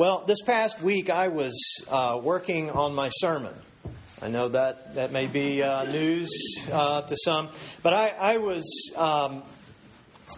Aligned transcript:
Well, 0.00 0.24
this 0.26 0.40
past 0.40 0.80
week 0.80 1.10
I 1.10 1.28
was 1.28 1.60
uh, 1.86 2.18
working 2.22 2.70
on 2.70 2.94
my 2.94 3.10
sermon. 3.10 3.52
I 4.22 4.28
know 4.28 4.48
that 4.48 4.94
that 4.94 5.12
may 5.12 5.26
be 5.26 5.62
uh, 5.62 5.84
news 5.84 6.30
uh, 6.72 7.02
to 7.02 7.14
some, 7.22 7.50
but 7.82 7.92
I, 7.92 8.08
I 8.08 8.36
was 8.38 8.94
um, 8.96 9.42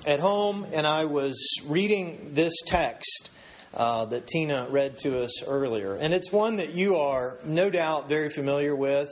at 0.04 0.18
home 0.18 0.66
and 0.72 0.84
I 0.84 1.04
was 1.04 1.60
reading 1.64 2.32
this 2.34 2.52
text 2.66 3.30
uh, 3.72 4.06
that 4.06 4.26
Tina 4.26 4.66
read 4.68 4.98
to 5.04 5.22
us 5.22 5.44
earlier. 5.44 5.94
And 5.94 6.12
it's 6.12 6.32
one 6.32 6.56
that 6.56 6.70
you 6.70 6.96
are 6.96 7.38
no 7.44 7.70
doubt 7.70 8.08
very 8.08 8.30
familiar 8.30 8.74
with. 8.74 9.10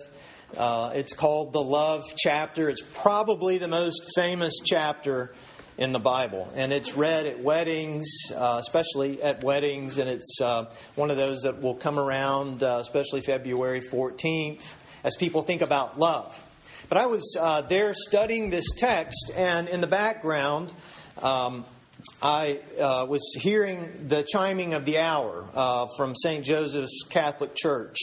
Uh, 0.57 0.91
it's 0.97 1.13
called 1.13 1.53
the 1.53 1.63
Love 1.63 2.03
chapter. 2.17 2.69
It's 2.69 2.83
probably 2.83 3.59
the 3.59 3.69
most 3.69 4.03
famous 4.17 4.55
chapter 4.67 5.33
in 5.81 5.93
the 5.93 5.99
Bible. 5.99 6.47
And 6.55 6.75
it's 6.75 6.95
read 6.95 7.25
at 7.25 7.43
weddings, 7.43 8.07
uh, 8.37 8.59
especially 8.61 9.23
at 9.23 9.43
weddings, 9.43 9.97
and 9.97 10.11
it's 10.11 10.39
uh, 10.41 10.67
one 10.95 11.11
of 11.11 11.17
those 11.17 11.41
that 11.41 11.63
will 11.63 11.75
come 11.75 11.99
around, 11.99 12.63
uh, 12.63 12.79
especially 12.83 13.23
February 13.23 13.81
14th, 13.81 14.61
as 15.03 15.17
people 15.17 15.43
think 15.43 15.63
about 15.63 15.99
love. 15.99 16.39
But 16.91 16.99
I 16.99 17.07
was 17.07 17.35
uh, 17.41 17.63
there 17.63 17.95
studying 17.95 18.51
this 18.51 18.67
text, 18.77 19.33
and 19.35 19.69
in 19.69 19.81
the 19.81 19.87
background, 19.87 20.71
um, 21.17 21.65
I 22.23 22.61
uh, 22.79 23.07
was 23.09 23.23
hearing 23.39 24.07
the 24.09 24.23
chiming 24.23 24.75
of 24.75 24.85
the 24.85 24.99
hour 24.99 25.49
uh, 25.55 25.87
from 25.97 26.15
St. 26.15 26.45
Joseph's 26.45 27.05
Catholic 27.09 27.55
Church. 27.55 27.97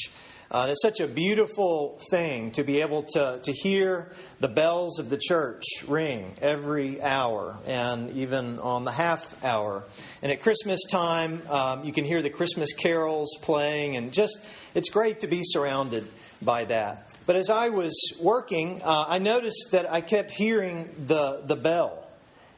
Uh, 0.50 0.68
it's 0.70 0.82
such 0.82 1.02
a 1.02 1.08
beautiful 1.08 2.00
thing 2.10 2.52
to 2.52 2.64
be 2.64 2.80
able 2.80 3.04
to, 3.04 3.40
to 3.44 3.52
hear 3.52 4.10
the 4.40 4.48
bells 4.48 4.98
of 4.98 5.10
the 5.10 5.18
church 5.18 5.64
ring 5.90 6.34
every 6.42 7.02
hour 7.02 7.58
and 7.66 8.12
even 8.12 8.58
on 8.60 8.86
the 8.86 8.92
half 8.92 9.44
hour. 9.44 9.84
And 10.22 10.32
at 10.32 10.40
Christmas 10.40 10.80
time, 10.90 11.42
um, 11.50 11.84
you 11.84 11.92
can 11.92 12.06
hear 12.06 12.22
the 12.22 12.30
Christmas 12.30 12.72
carols 12.72 13.38
playing, 13.42 13.98
and 13.98 14.14
just 14.14 14.40
it's 14.74 14.90
great 14.90 15.20
to 15.20 15.28
be 15.28 15.42
surrounded 15.44 16.08
by 16.42 16.64
that. 16.66 17.14
But 17.26 17.36
as 17.36 17.50
I 17.50 17.68
was 17.70 17.94
working, 18.22 18.82
uh, 18.84 19.06
I 19.06 19.20
noticed 19.20 19.72
that 19.72 19.92
I 19.92 20.00
kept 20.00 20.32
hearing 20.32 20.90
the, 21.08 21.42
the 21.46 21.58
bell. 21.58 22.08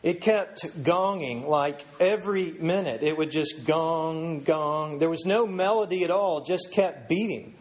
It 0.03 0.21
kept 0.21 0.83
gonging 0.83 1.47
like 1.47 1.83
every 1.99 2.52
minute. 2.52 3.02
It 3.02 3.17
would 3.17 3.31
just 3.31 3.66
gong, 3.66 4.44
gong. 4.44 4.99
There 4.99 5.09
was 5.09 5.25
no 5.25 5.47
melody 5.47 6.03
at 6.03 6.11
all, 6.11 6.42
just 6.45 6.71
kept 6.71 7.09
beating. 7.09 7.55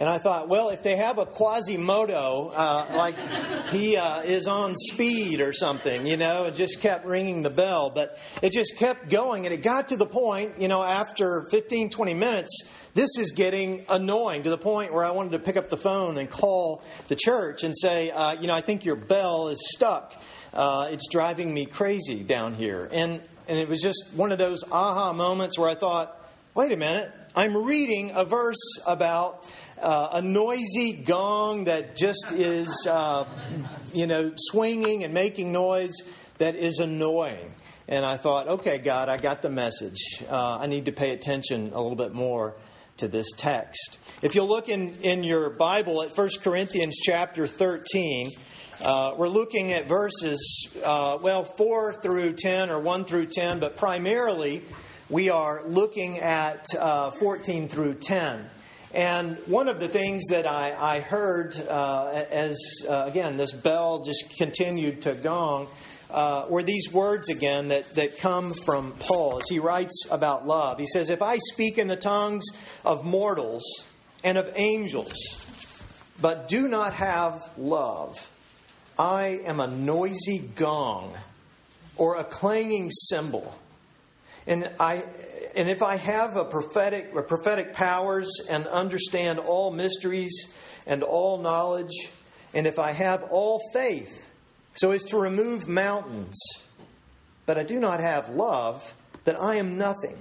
And 0.00 0.08
I 0.08 0.18
thought, 0.18 0.48
well, 0.48 0.68
if 0.68 0.84
they 0.84 0.94
have 0.94 1.18
a 1.18 1.26
Quasimodo, 1.26 2.52
uh, 2.54 2.86
like 2.96 3.18
he 3.70 3.96
uh, 3.96 4.20
is 4.20 4.46
on 4.46 4.76
speed 4.76 5.40
or 5.40 5.52
something, 5.52 6.06
you 6.06 6.16
know, 6.16 6.44
it 6.44 6.54
just 6.54 6.80
kept 6.80 7.04
ringing 7.04 7.42
the 7.42 7.50
bell. 7.50 7.90
But 7.90 8.16
it 8.40 8.52
just 8.52 8.76
kept 8.76 9.10
going. 9.10 9.44
And 9.44 9.52
it 9.52 9.60
got 9.60 9.88
to 9.88 9.96
the 9.96 10.06
point, 10.06 10.60
you 10.60 10.68
know, 10.68 10.84
after 10.84 11.48
15, 11.50 11.90
20 11.90 12.14
minutes, 12.14 12.62
this 12.94 13.10
is 13.18 13.32
getting 13.32 13.86
annoying 13.88 14.44
to 14.44 14.50
the 14.50 14.58
point 14.58 14.94
where 14.94 15.04
I 15.04 15.10
wanted 15.10 15.32
to 15.32 15.40
pick 15.40 15.56
up 15.56 15.68
the 15.68 15.76
phone 15.76 16.16
and 16.16 16.30
call 16.30 16.84
the 17.08 17.16
church 17.16 17.64
and 17.64 17.76
say, 17.76 18.12
uh, 18.12 18.40
you 18.40 18.46
know, 18.46 18.54
I 18.54 18.60
think 18.60 18.84
your 18.84 18.96
bell 18.96 19.48
is 19.48 19.58
stuck. 19.74 20.14
Uh, 20.54 20.90
it's 20.92 21.08
driving 21.10 21.52
me 21.52 21.66
crazy 21.66 22.22
down 22.22 22.54
here. 22.54 22.88
And, 22.92 23.20
and 23.48 23.58
it 23.58 23.68
was 23.68 23.82
just 23.82 24.10
one 24.14 24.30
of 24.30 24.38
those 24.38 24.62
aha 24.70 25.12
moments 25.12 25.58
where 25.58 25.68
I 25.68 25.74
thought, 25.74 26.14
wait 26.54 26.70
a 26.70 26.76
minute, 26.76 27.12
I'm 27.36 27.56
reading 27.56 28.12
a 28.14 28.24
verse 28.24 28.80
about 28.86 29.44
uh, 29.80 30.08
a 30.12 30.22
noisy 30.22 30.92
gong 30.92 31.64
that 31.64 31.96
just 31.96 32.32
is, 32.32 32.86
uh, 32.90 33.24
you 33.92 34.06
know, 34.06 34.32
swinging 34.36 35.04
and 35.04 35.14
making 35.14 35.52
noise 35.52 35.94
that 36.38 36.56
is 36.56 36.78
annoying. 36.78 37.52
And 37.88 38.04
I 38.04 38.16
thought, 38.16 38.48
okay, 38.48 38.78
God, 38.78 39.08
I 39.08 39.16
got 39.16 39.42
the 39.42 39.48
message. 39.48 40.22
Uh, 40.28 40.58
I 40.60 40.66
need 40.66 40.84
to 40.86 40.92
pay 40.92 41.12
attention 41.12 41.72
a 41.72 41.80
little 41.80 41.96
bit 41.96 42.12
more 42.12 42.56
to 42.98 43.08
this 43.08 43.28
text. 43.36 43.98
If 44.22 44.34
you'll 44.34 44.48
look 44.48 44.68
in, 44.68 44.94
in 45.02 45.24
your 45.24 45.50
Bible 45.50 46.02
at 46.02 46.16
1 46.16 46.28
Corinthians 46.42 46.96
chapter 47.02 47.46
13, 47.46 48.30
uh, 48.80 49.14
we're 49.16 49.28
looking 49.28 49.72
at 49.72 49.88
verses, 49.88 50.68
uh, 50.84 51.18
well, 51.22 51.44
4 51.44 51.94
through 51.94 52.34
10 52.34 52.70
or 52.70 52.78
1 52.80 53.04
through 53.04 53.26
10, 53.26 53.58
but 53.58 53.76
primarily 53.76 54.62
we 55.08 55.30
are 55.30 55.66
looking 55.66 56.18
at 56.18 56.66
uh, 56.78 57.10
14 57.12 57.68
through 57.68 57.94
10. 57.94 58.50
And 58.94 59.36
one 59.46 59.68
of 59.68 59.80
the 59.80 59.88
things 59.88 60.24
that 60.30 60.46
I, 60.46 60.74
I 60.96 61.00
heard 61.00 61.54
uh, 61.56 62.24
as, 62.30 62.58
uh, 62.88 63.04
again, 63.06 63.36
this 63.36 63.52
bell 63.52 64.02
just 64.02 64.34
continued 64.38 65.02
to 65.02 65.14
gong 65.14 65.68
uh, 66.10 66.46
were 66.48 66.62
these 66.62 66.90
words 66.90 67.28
again 67.28 67.68
that, 67.68 67.94
that 67.96 68.18
come 68.18 68.54
from 68.54 68.92
Paul 68.92 69.40
as 69.40 69.48
he 69.48 69.58
writes 69.58 70.06
about 70.10 70.46
love. 70.46 70.78
He 70.78 70.86
says, 70.86 71.10
If 71.10 71.20
I 71.20 71.36
speak 71.52 71.76
in 71.76 71.86
the 71.86 71.96
tongues 71.96 72.46
of 72.84 73.04
mortals 73.04 73.62
and 74.24 74.38
of 74.38 74.50
angels, 74.56 75.12
but 76.20 76.48
do 76.48 76.66
not 76.66 76.94
have 76.94 77.50
love, 77.58 78.30
I 78.98 79.40
am 79.44 79.60
a 79.60 79.66
noisy 79.66 80.38
gong 80.38 81.14
or 81.96 82.16
a 82.16 82.24
clanging 82.24 82.90
cymbal. 82.90 83.54
And 84.48 84.72
I 84.80 85.04
and 85.54 85.68
if 85.68 85.82
I 85.82 85.96
have 85.96 86.36
a 86.36 86.44
prophetic 86.44 87.12
prophetic 87.28 87.74
powers 87.74 88.30
and 88.48 88.66
understand 88.66 89.38
all 89.38 89.70
mysteries 89.70 90.52
and 90.86 91.02
all 91.02 91.38
knowledge, 91.38 91.92
and 92.54 92.66
if 92.66 92.78
I 92.78 92.92
have 92.92 93.24
all 93.24 93.60
faith 93.72 94.26
so 94.74 94.90
as 94.90 95.04
to 95.04 95.18
remove 95.18 95.68
mountains, 95.68 96.40
but 97.44 97.58
I 97.58 97.62
do 97.62 97.78
not 97.78 98.00
have 98.00 98.30
love, 98.30 98.94
then 99.24 99.36
I 99.36 99.56
am 99.56 99.76
nothing. 99.76 100.16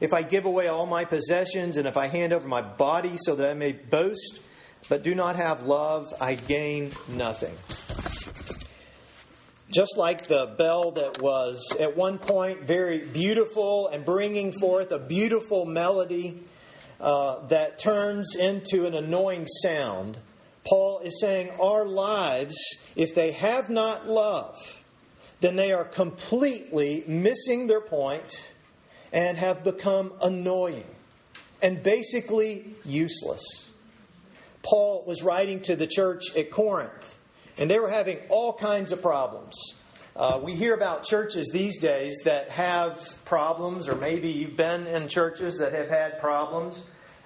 If 0.00 0.12
I 0.12 0.22
give 0.22 0.44
away 0.44 0.68
all 0.68 0.86
my 0.86 1.04
possessions 1.04 1.76
and 1.76 1.88
if 1.88 1.96
I 1.96 2.06
hand 2.06 2.32
over 2.32 2.46
my 2.46 2.62
body 2.62 3.16
so 3.16 3.34
that 3.34 3.50
I 3.50 3.54
may 3.54 3.72
boast, 3.72 4.40
but 4.88 5.02
do 5.02 5.16
not 5.16 5.34
have 5.34 5.64
love, 5.64 6.14
I 6.20 6.36
gain 6.36 6.92
nothing 7.08 7.56
just 9.70 9.96
like 9.96 10.26
the 10.26 10.54
bell 10.56 10.92
that 10.92 11.20
was 11.20 11.74
at 11.78 11.96
one 11.96 12.18
point 12.18 12.62
very 12.62 13.06
beautiful 13.06 13.88
and 13.88 14.04
bringing 14.04 14.52
forth 14.52 14.92
a 14.92 14.98
beautiful 14.98 15.66
melody 15.66 16.42
uh, 17.00 17.46
that 17.48 17.78
turns 17.78 18.34
into 18.34 18.86
an 18.86 18.94
annoying 18.94 19.46
sound, 19.46 20.18
Paul 20.64 21.00
is 21.04 21.20
saying 21.20 21.50
our 21.60 21.84
lives, 21.84 22.56
if 22.96 23.14
they 23.14 23.32
have 23.32 23.68
not 23.68 24.08
love, 24.08 24.56
then 25.40 25.54
they 25.54 25.72
are 25.72 25.84
completely 25.84 27.04
missing 27.06 27.66
their 27.66 27.80
point 27.80 28.52
and 29.12 29.38
have 29.38 29.64
become 29.64 30.12
annoying 30.20 30.86
and 31.62 31.82
basically 31.82 32.74
useless. 32.84 33.70
Paul 34.62 35.04
was 35.06 35.22
writing 35.22 35.60
to 35.62 35.76
the 35.76 35.86
church 35.86 36.34
at 36.36 36.50
Corinth 36.50 37.17
and 37.58 37.70
they 37.70 37.78
were 37.78 37.90
having 37.90 38.18
all 38.28 38.52
kinds 38.52 38.92
of 38.92 39.02
problems. 39.02 39.54
Uh, 40.16 40.40
we 40.42 40.52
hear 40.52 40.74
about 40.74 41.04
churches 41.04 41.50
these 41.52 41.78
days 41.78 42.22
that 42.24 42.50
have 42.50 43.24
problems, 43.24 43.88
or 43.88 43.94
maybe 43.94 44.30
you've 44.30 44.56
been 44.56 44.86
in 44.86 45.08
churches 45.08 45.58
that 45.58 45.72
have 45.72 45.88
had 45.88 46.18
problems. 46.20 46.76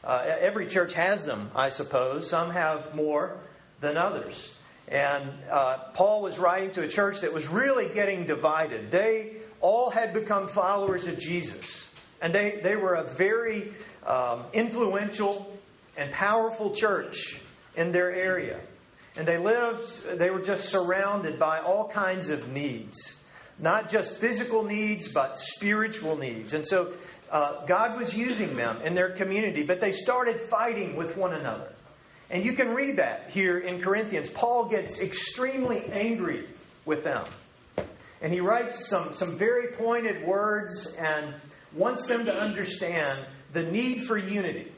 Uh, 0.04 0.24
every 0.40 0.66
church 0.66 0.92
has 0.94 1.24
them, 1.24 1.50
I 1.54 1.70
suppose. 1.70 2.28
Some 2.28 2.50
have 2.50 2.94
more 2.94 3.38
than 3.80 3.96
others. 3.96 4.54
And 4.88 5.30
uh, 5.50 5.78
Paul 5.94 6.22
was 6.22 6.38
writing 6.38 6.72
to 6.72 6.82
a 6.82 6.88
church 6.88 7.20
that 7.20 7.32
was 7.32 7.48
really 7.48 7.88
getting 7.94 8.26
divided. 8.26 8.90
They 8.90 9.36
all 9.60 9.90
had 9.90 10.12
become 10.12 10.48
followers 10.48 11.06
of 11.06 11.18
Jesus. 11.18 11.88
And 12.20 12.34
they, 12.34 12.60
they 12.62 12.76
were 12.76 12.94
a 12.94 13.04
very 13.04 13.72
um, 14.06 14.44
influential 14.52 15.56
and 15.96 16.12
powerful 16.12 16.74
church 16.74 17.40
in 17.76 17.92
their 17.92 18.12
area. 18.12 18.60
And 19.16 19.28
they 19.28 19.38
lived, 19.38 20.18
they 20.18 20.30
were 20.30 20.40
just 20.40 20.68
surrounded 20.70 21.38
by 21.38 21.60
all 21.60 21.88
kinds 21.88 22.30
of 22.30 22.48
needs. 22.48 23.16
Not 23.58 23.90
just 23.90 24.18
physical 24.18 24.64
needs, 24.64 25.12
but 25.12 25.38
spiritual 25.38 26.16
needs. 26.16 26.54
And 26.54 26.66
so 26.66 26.94
uh, 27.30 27.66
God 27.66 27.98
was 27.98 28.16
using 28.16 28.56
them 28.56 28.80
in 28.82 28.94
their 28.94 29.10
community, 29.10 29.62
but 29.62 29.80
they 29.80 29.92
started 29.92 30.40
fighting 30.48 30.96
with 30.96 31.16
one 31.16 31.34
another. 31.34 31.72
And 32.30 32.44
you 32.44 32.54
can 32.54 32.70
read 32.74 32.96
that 32.96 33.30
here 33.30 33.58
in 33.58 33.80
Corinthians. 33.80 34.30
Paul 34.30 34.64
gets 34.64 35.00
extremely 35.00 35.84
angry 35.92 36.48
with 36.86 37.04
them. 37.04 37.26
And 38.22 38.32
he 38.32 38.40
writes 38.40 38.88
some, 38.88 39.14
some 39.14 39.36
very 39.36 39.72
pointed 39.72 40.26
words 40.26 40.94
and 40.98 41.34
wants 41.74 42.06
them 42.06 42.24
to 42.24 42.34
understand 42.34 43.26
the 43.52 43.62
need 43.62 44.06
for 44.06 44.16
unity. 44.16 44.72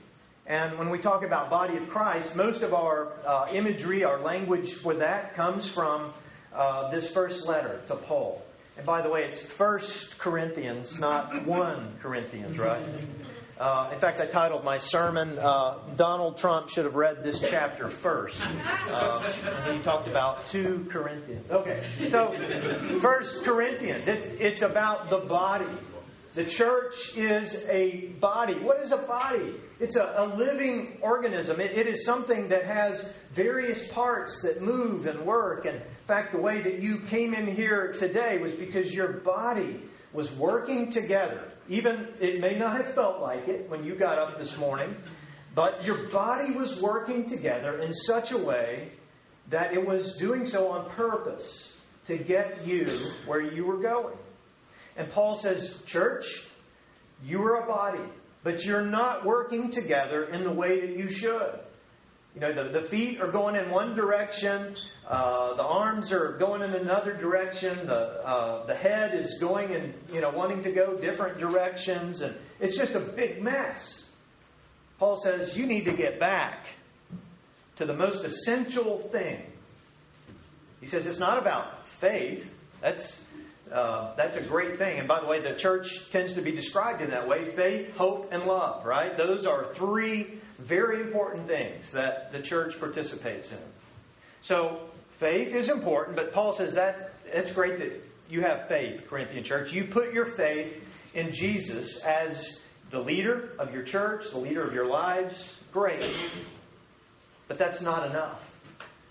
And 0.47 0.79
when 0.79 0.91
we 0.91 0.99
talk 0.99 1.25
about 1.25 1.49
body 1.49 1.77
of 1.79 1.89
Christ, 1.89 2.37
most 2.37 2.63
of 2.63 2.75
our 2.75 3.13
uh, 3.27 3.49
imagery, 3.53 4.05
our 4.05 4.21
language 4.21 4.75
for 4.75 4.95
that 4.95 5.35
comes 5.35 5.67
from 5.67 6.13
uh, 6.53 6.91
this 6.91 7.11
first 7.11 7.47
letter 7.47 7.81
to 7.89 7.97
Paul. 7.97 8.45
And 8.77 8.85
by 8.85 9.01
the 9.01 9.09
way, 9.09 9.25
it's 9.25 9.41
First 9.41 10.19
Corinthians, 10.19 10.99
not 11.01 11.47
one 11.47 11.97
Corinthians, 12.03 12.59
right? 12.59 12.83
Uh, 13.59 13.91
in 13.95 14.01
fact, 14.01 14.21
I 14.21 14.27
titled 14.27 14.65
my 14.65 14.79
sermon, 14.79 15.39
uh, 15.39 15.79
Donald 15.97 16.37
Trump 16.37 16.69
should 16.69 16.85
have 16.85 16.97
read 16.97 17.23
this 17.23 17.41
chapter 17.41 17.89
first. 17.89 18.39
Uh, 18.43 19.21
he 19.73 19.79
talked 19.79 20.09
about 20.09 20.49
2 20.49 20.89
Corinthians. 20.91 21.51
Okay, 21.51 21.85
so 22.11 22.35
First 23.01 23.45
Corinthians, 23.45 24.09
it's, 24.09 24.27
it's 24.41 24.63
about 24.63 25.09
the 25.09 25.19
body 25.19 25.67
The 26.35 26.45
church 26.45 27.17
is 27.17 27.65
a 27.69 28.07
body. 28.21 28.55
What 28.55 28.81
is 28.81 28.91
a 28.91 28.97
body? 28.97 29.55
It's 29.79 29.95
a, 29.95 30.15
a 30.17 30.35
living 30.35 30.99
organism. 31.01 31.61
It, 31.61 31.73
it 31.79 31.87
is 31.87 32.05
something 32.05 32.49
that 32.49 32.65
has 32.65 33.15
various 33.35 33.87
parts 33.93 34.43
that 34.43 34.61
move 34.61 35.07
and 35.07 35.25
work. 35.25 35.65
And 35.65 35.77
in 35.77 36.07
fact, 36.09 36.33
the 36.33 36.41
way 36.41 36.61
that 36.61 36.81
you 36.81 36.99
came 37.09 37.35
in 37.35 37.47
here 37.47 37.93
today 37.93 38.39
was 38.39 38.53
because 38.55 38.93
your 38.93 39.13
body 39.13 39.81
was 40.13 40.33
working 40.33 40.91
together. 40.91 41.53
Even 41.69 42.09
it 42.21 42.41
may 42.41 42.59
not 42.59 42.79
have 42.79 42.95
felt 42.95 43.21
like 43.21 43.47
it 43.47 43.71
when 43.71 43.85
you 43.85 43.95
got 43.95 44.19
up 44.19 44.37
this 44.37 44.57
morning, 44.57 44.97
but 45.55 45.85
your 45.85 46.09
body 46.09 46.51
was 46.51 46.81
working 46.81 47.29
together 47.29 47.79
in 47.79 47.95
such 47.95 48.33
a 48.33 48.39
way 48.39 48.91
that 49.51 49.73
it 49.73 49.87
was 49.87 50.17
doing 50.17 50.47
so 50.47 50.73
on 50.73 50.91
purpose 50.91 51.73
to 52.07 52.19
get 52.19 52.67
you 52.67 52.87
where 53.25 53.41
you 53.41 53.65
were 53.65 53.79
going. 53.79 54.17
And 54.97 55.11
Paul 55.11 55.37
says, 55.37 55.83
Church, 55.87 56.47
you 57.25 57.43
are 57.43 57.63
a 57.63 57.67
body, 57.67 58.05
but 58.43 58.65
you're 58.65 58.85
not 58.85 59.25
working 59.25 59.71
together 59.71 60.25
in 60.25 60.45
the 60.45 60.53
way 60.53 60.81
that 60.81 60.97
you 60.97 61.11
should. 61.11 61.59
You 62.35 62.41
know, 62.41 62.53
the, 62.53 62.81
the 62.81 62.89
feet 62.89 63.21
are 63.21 63.31
going 63.31 63.55
in 63.55 63.71
one 63.71 63.95
direction, 63.95 64.75
uh, 65.07 65.55
the 65.55 65.63
arms 65.63 66.13
are 66.13 66.33
going 66.39 66.63
in 66.63 66.73
another 66.73 67.15
direction, 67.15 67.87
the, 67.87 68.27
uh, 68.27 68.67
the 68.67 68.75
head 68.75 69.15
is 69.15 69.39
going 69.41 69.73
and, 69.73 69.95
you 70.13 70.21
know, 70.21 70.31
wanting 70.31 70.63
to 70.65 70.73
go 70.73 70.97
different 70.97 71.39
directions, 71.39 72.23
and 72.23 72.35
it's 72.59 72.77
just 72.77 72.97
a 72.97 73.01
big 73.01 73.41
mess. 73.41 74.11
Paul 74.99 75.17
says, 75.17 75.57
You 75.57 75.67
need 75.67 75.85
to 75.85 75.93
get 75.93 76.19
back 76.19 76.67
to 77.77 77.85
the 77.85 77.95
most 77.95 78.25
essential 78.25 79.09
thing. 79.13 79.43
He 80.81 80.87
says, 80.89 81.07
It's 81.07 81.21
not 81.21 81.39
about 81.39 81.87
faith. 82.01 82.45
That's 82.81 83.24
uh, 83.73 84.15
that's 84.17 84.37
a 84.37 84.43
great 84.43 84.79
thing. 84.79 84.99
And 84.99 85.09
by 85.09 85.21
the 85.21 85.27
way, 85.27 85.41
the 85.41 85.55
church 85.55 86.11
tends 86.11 86.35
to 86.35 86.43
be 86.43 86.53
described 86.53 87.03
in 87.03 87.11
that 87.11 87.27
way 87.27 87.55
faith, 87.55 87.97
hope, 87.97 88.29
and 88.33 88.45
love, 88.45 88.85
right? 88.85 89.17
Those 89.17 89.47
are 89.47 89.73
three 89.75 90.39
very 90.59 91.01
important 91.01 91.49
things 91.49 91.93
that 91.93 92.33
the 92.33 92.41
church 92.41 92.79
participates 92.79 93.51
in. 93.51 93.59
So, 94.43 94.81
faith 95.19 95.55
is 95.55 95.69
important, 95.69 96.17
but 96.17 96.33
Paul 96.33 96.53
says 96.53 96.75
that 96.75 97.15
it's 97.27 97.53
great 97.53 97.79
that 97.79 98.05
you 98.29 98.43
have 98.43 98.69
faith, 98.69 99.09
Corinthian 99.09 99.45
church. 99.45 99.73
You 99.73 99.85
put 99.85 100.13
your 100.13 100.27
faith 100.27 100.83
in 101.15 101.33
Jesus 101.33 102.03
as 102.03 102.61
the 102.91 103.01
leader 103.01 103.51
of 103.59 103.73
your 103.73 103.83
church, 103.83 104.31
the 104.31 104.39
leader 104.39 104.63
of 104.63 104.75
your 104.75 104.87
lives. 104.87 105.55
Great. 105.73 106.05
But 107.49 107.59
that's 107.59 107.83
not 107.83 108.09
enough. 108.09 108.41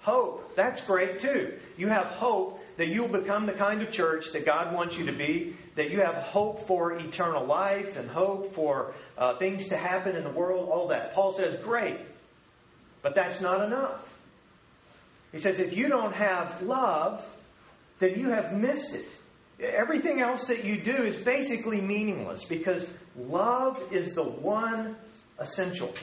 Hope, 0.02 0.56
that's 0.56 0.86
great 0.86 1.20
too. 1.20 1.58
You 1.78 1.88
have 1.88 2.08
hope 2.08 2.63
that 2.78 2.88
you'll 2.88 3.08
become 3.08 3.46
the 3.46 3.54
kind 3.54 3.82
of 3.82 3.92
church 3.92 4.32
that 4.34 4.46
God 4.46 4.74
wants 4.74 4.98
you 4.98 5.06
to 5.06 5.12
be, 5.12 5.56
that 5.76 5.92
you 5.92 6.02
have 6.02 6.16
hope 6.16 6.68
for 6.68 6.94
eternal 6.94 7.46
life 7.46 7.98
and 7.98 8.10
hope 8.10 8.56
for 8.56 8.94
uh, 9.18 9.36
things 9.38 9.70
to 9.70 9.78
happen 9.78 10.16
in 10.16 10.24
the 10.24 10.30
world, 10.30 10.70
all 10.70 10.88
that. 10.88 11.14
Paul 11.14 11.34
says, 11.34 11.62
great, 11.64 11.98
but 13.02 13.16
that's 13.16 13.42
not 13.42 13.66
enough. 13.66 14.10
He 15.32 15.40
says, 15.40 15.60
if 15.60 15.76
you 15.76 15.88
don't 15.88 16.14
have 16.14 16.62
love, 16.62 17.24
then 18.00 18.20
you 18.20 18.30
have 18.30 18.54
missed 18.54 18.96
it. 18.96 19.08
Everything 19.60 20.20
else 20.20 20.48
that 20.48 20.64
you 20.64 20.78
do 20.78 20.92
is 20.92 21.16
basically 21.16 21.80
meaningless 21.80 22.44
because 22.46 22.92
love 23.16 23.82
is 23.92 24.14
the 24.14 24.24
one 24.24 24.96
essential. 25.40 25.94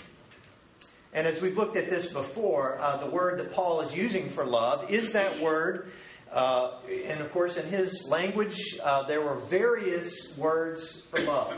And 1.13 1.27
as 1.27 1.43
we've 1.43 1.57
looked 1.57 1.77
at 1.77 1.91
this 1.91 2.13
before, 2.13 2.79
uh, 2.81 2.99
the 2.99 3.11
word 3.11 3.41
that 3.41 3.53
Paul 3.53 3.81
is 3.81 3.95
using 3.95 4.31
for 4.31 4.45
love 4.45 4.91
is 4.91 5.13
that 5.13 5.41
word 5.41 5.91
uh, 6.33 6.79
and 7.07 7.21
of 7.21 7.33
course, 7.33 7.57
in 7.57 7.69
his 7.69 8.07
language, 8.09 8.57
uh, 8.83 9.07
there 9.09 9.21
were 9.21 9.41
various 9.49 10.37
words 10.37 11.03
for 11.11 11.21
love. 11.21 11.55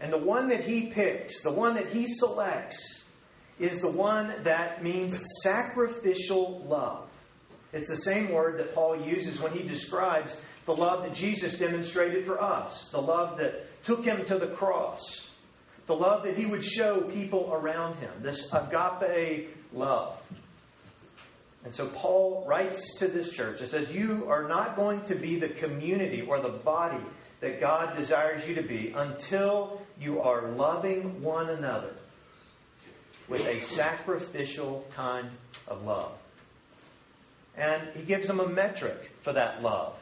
And 0.00 0.12
the 0.12 0.18
one 0.18 0.48
that 0.48 0.64
he 0.64 0.88
picks, 0.88 1.42
the 1.42 1.52
one 1.52 1.74
that 1.76 1.88
he 1.88 2.06
selects, 2.06 3.04
is 3.58 3.80
the 3.80 3.90
one 3.90 4.34
that 4.42 4.82
means 4.82 5.18
sacrificial 5.42 6.64
love. 6.66 7.08
It's 7.72 7.88
the 7.88 7.96
same 7.96 8.30
word 8.30 8.58
that 8.58 8.74
Paul 8.74 9.00
uses 9.00 9.40
when 9.40 9.52
he 9.52 9.62
describes 9.62 10.36
the 10.66 10.74
love 10.74 11.02
that 11.04 11.14
Jesus 11.14 11.58
demonstrated 11.58 12.26
for 12.26 12.42
us, 12.42 12.88
the 12.90 13.00
love 13.00 13.38
that 13.38 13.82
took 13.82 14.04
him 14.04 14.24
to 14.26 14.38
the 14.38 14.48
cross, 14.48 15.30
the 15.86 15.94
love 15.94 16.24
that 16.24 16.36
he 16.36 16.46
would 16.46 16.64
show 16.64 17.02
people 17.02 17.50
around 17.52 17.96
him, 17.96 18.10
this 18.20 18.52
agape 18.52 19.54
love. 19.72 20.20
And 21.64 21.74
so 21.74 21.88
Paul 21.88 22.44
writes 22.46 22.98
to 22.98 23.08
this 23.08 23.30
church 23.32 23.60
and 23.60 23.68
says, 23.68 23.92
You 23.92 24.26
are 24.28 24.46
not 24.46 24.76
going 24.76 25.02
to 25.04 25.14
be 25.14 25.38
the 25.38 25.48
community 25.48 26.20
or 26.20 26.40
the 26.40 26.50
body 26.50 27.02
that 27.40 27.60
God 27.60 27.96
desires 27.96 28.46
you 28.46 28.54
to 28.56 28.62
be 28.62 28.92
until 28.94 29.80
you 29.98 30.20
are 30.20 30.50
loving 30.50 31.22
one 31.22 31.48
another 31.48 31.94
with 33.28 33.46
a 33.46 33.60
sacrificial 33.60 34.84
kind 34.94 35.30
of 35.66 35.84
love. 35.84 36.12
And 37.56 37.88
he 37.94 38.02
gives 38.02 38.26
them 38.26 38.40
a 38.40 38.48
metric 38.48 39.12
for 39.22 39.32
that 39.32 39.62
love. 39.62 39.94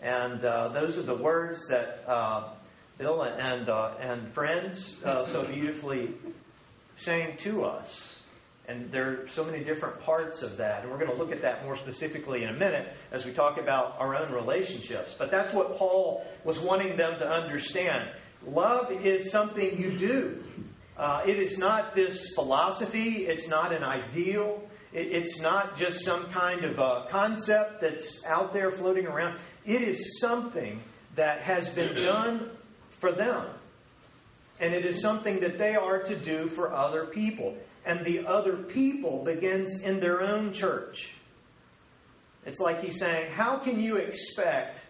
And 0.00 0.44
uh, 0.44 0.68
those 0.68 0.96
are 0.96 1.02
the 1.02 1.14
words 1.14 1.66
that 1.68 2.04
uh, 2.06 2.50
Bill 2.98 3.22
and, 3.22 3.68
uh, 3.68 3.94
and 4.00 4.32
friends 4.32 4.96
uh, 5.04 5.26
so 5.26 5.44
beautifully 5.44 6.12
saying 6.96 7.36
to 7.38 7.64
us. 7.64 8.16
And 8.68 8.92
there 8.92 9.22
are 9.22 9.28
so 9.28 9.44
many 9.44 9.64
different 9.64 9.98
parts 10.00 10.42
of 10.42 10.58
that. 10.58 10.82
And 10.82 10.90
we're 10.90 10.98
going 10.98 11.10
to 11.10 11.16
look 11.16 11.32
at 11.32 11.40
that 11.40 11.64
more 11.64 11.74
specifically 11.74 12.42
in 12.42 12.50
a 12.50 12.52
minute 12.52 12.86
as 13.10 13.24
we 13.24 13.32
talk 13.32 13.58
about 13.58 13.96
our 13.98 14.14
own 14.14 14.30
relationships. 14.30 15.14
But 15.18 15.30
that's 15.30 15.54
what 15.54 15.78
Paul 15.78 16.26
was 16.44 16.58
wanting 16.58 16.98
them 16.98 17.18
to 17.18 17.28
understand. 17.28 18.10
Love 18.46 18.92
is 18.92 19.30
something 19.30 19.80
you 19.80 19.96
do. 19.96 20.44
Uh, 20.98 21.22
it 21.26 21.38
is 21.38 21.56
not 21.56 21.94
this 21.94 22.34
philosophy, 22.34 23.26
it's 23.26 23.48
not 23.48 23.72
an 23.72 23.84
ideal, 23.84 24.60
it, 24.92 25.06
it's 25.12 25.40
not 25.40 25.76
just 25.76 26.04
some 26.04 26.24
kind 26.26 26.64
of 26.64 26.78
a 26.78 27.06
concept 27.08 27.80
that's 27.80 28.24
out 28.26 28.52
there 28.52 28.70
floating 28.70 29.06
around. 29.06 29.38
It 29.64 29.80
is 29.80 30.20
something 30.20 30.82
that 31.14 31.40
has 31.40 31.68
been 31.70 31.94
done 31.94 32.50
for 32.90 33.12
them. 33.12 33.46
And 34.60 34.74
it 34.74 34.84
is 34.84 35.00
something 35.00 35.40
that 35.40 35.56
they 35.56 35.76
are 35.76 36.02
to 36.02 36.16
do 36.16 36.48
for 36.48 36.74
other 36.74 37.04
people 37.04 37.56
and 37.88 38.04
the 38.04 38.26
other 38.26 38.54
people 38.54 39.24
begins 39.24 39.80
in 39.80 39.98
their 39.98 40.20
own 40.20 40.52
church. 40.52 41.10
It's 42.44 42.60
like 42.60 42.84
he's 42.84 42.98
saying, 43.00 43.32
How 43.32 43.56
can 43.56 43.80
you 43.80 43.96
expect 43.96 44.80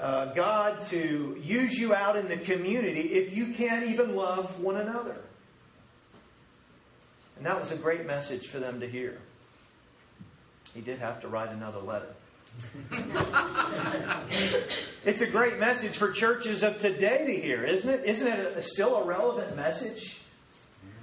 uh, 0.00 0.32
God 0.32 0.86
to 0.86 1.38
use 1.40 1.78
you 1.78 1.94
out 1.94 2.16
in 2.16 2.28
the 2.28 2.38
community 2.38 3.12
if 3.12 3.36
you 3.36 3.52
can't 3.52 3.84
even 3.90 4.16
love 4.16 4.58
one 4.58 4.78
another? 4.78 5.16
And 7.36 7.44
that 7.44 7.60
was 7.60 7.70
a 7.72 7.76
great 7.76 8.06
message 8.06 8.48
for 8.48 8.58
them 8.58 8.80
to 8.80 8.88
hear. 8.88 9.20
He 10.74 10.80
did 10.80 10.98
have 11.00 11.20
to 11.20 11.28
write 11.28 11.50
another 11.50 11.80
letter. 11.80 12.14
it's 15.04 15.20
a 15.20 15.26
great 15.26 15.58
message 15.58 15.92
for 15.96 16.10
churches 16.10 16.62
of 16.62 16.78
today 16.78 17.26
to 17.26 17.36
hear, 17.38 17.64
isn't 17.64 17.88
it? 17.88 18.06
Isn't 18.06 18.26
it 18.26 18.56
a, 18.56 18.62
still 18.62 18.96
a 18.96 19.04
relevant 19.04 19.54
message? 19.54 20.18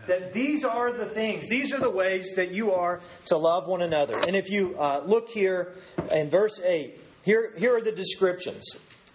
That 0.07 0.33
these 0.33 0.63
are 0.63 0.91
the 0.91 1.05
things, 1.05 1.47
these 1.49 1.73
are 1.73 1.79
the 1.79 1.89
ways 1.89 2.33
that 2.35 2.51
you 2.51 2.71
are 2.73 3.01
to 3.27 3.37
love 3.37 3.67
one 3.67 3.81
another. 3.81 4.19
And 4.27 4.35
if 4.35 4.49
you 4.49 4.75
uh, 4.77 5.03
look 5.05 5.29
here 5.29 5.75
in 6.11 6.29
verse 6.29 6.59
8, 6.59 6.99
here, 7.23 7.53
here 7.57 7.75
are 7.75 7.81
the 7.81 7.91
descriptions. 7.91 8.65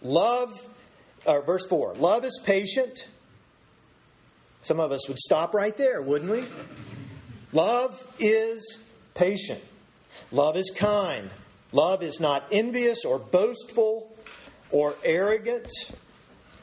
Love, 0.02 0.52
or 1.26 1.42
verse 1.42 1.66
4, 1.66 1.94
love 1.94 2.24
is 2.24 2.38
patient. 2.44 3.06
Some 4.62 4.80
of 4.80 4.92
us 4.92 5.08
would 5.08 5.18
stop 5.18 5.54
right 5.54 5.76
there, 5.76 6.02
wouldn't 6.02 6.30
we? 6.30 6.44
Love 7.52 8.04
is 8.18 8.78
patient. 9.14 9.62
Love 10.30 10.56
is 10.56 10.70
kind. 10.70 11.30
Love 11.72 12.02
is 12.02 12.20
not 12.20 12.46
envious 12.52 13.04
or 13.04 13.18
boastful 13.18 14.16
or 14.70 14.94
arrogant 15.04 15.70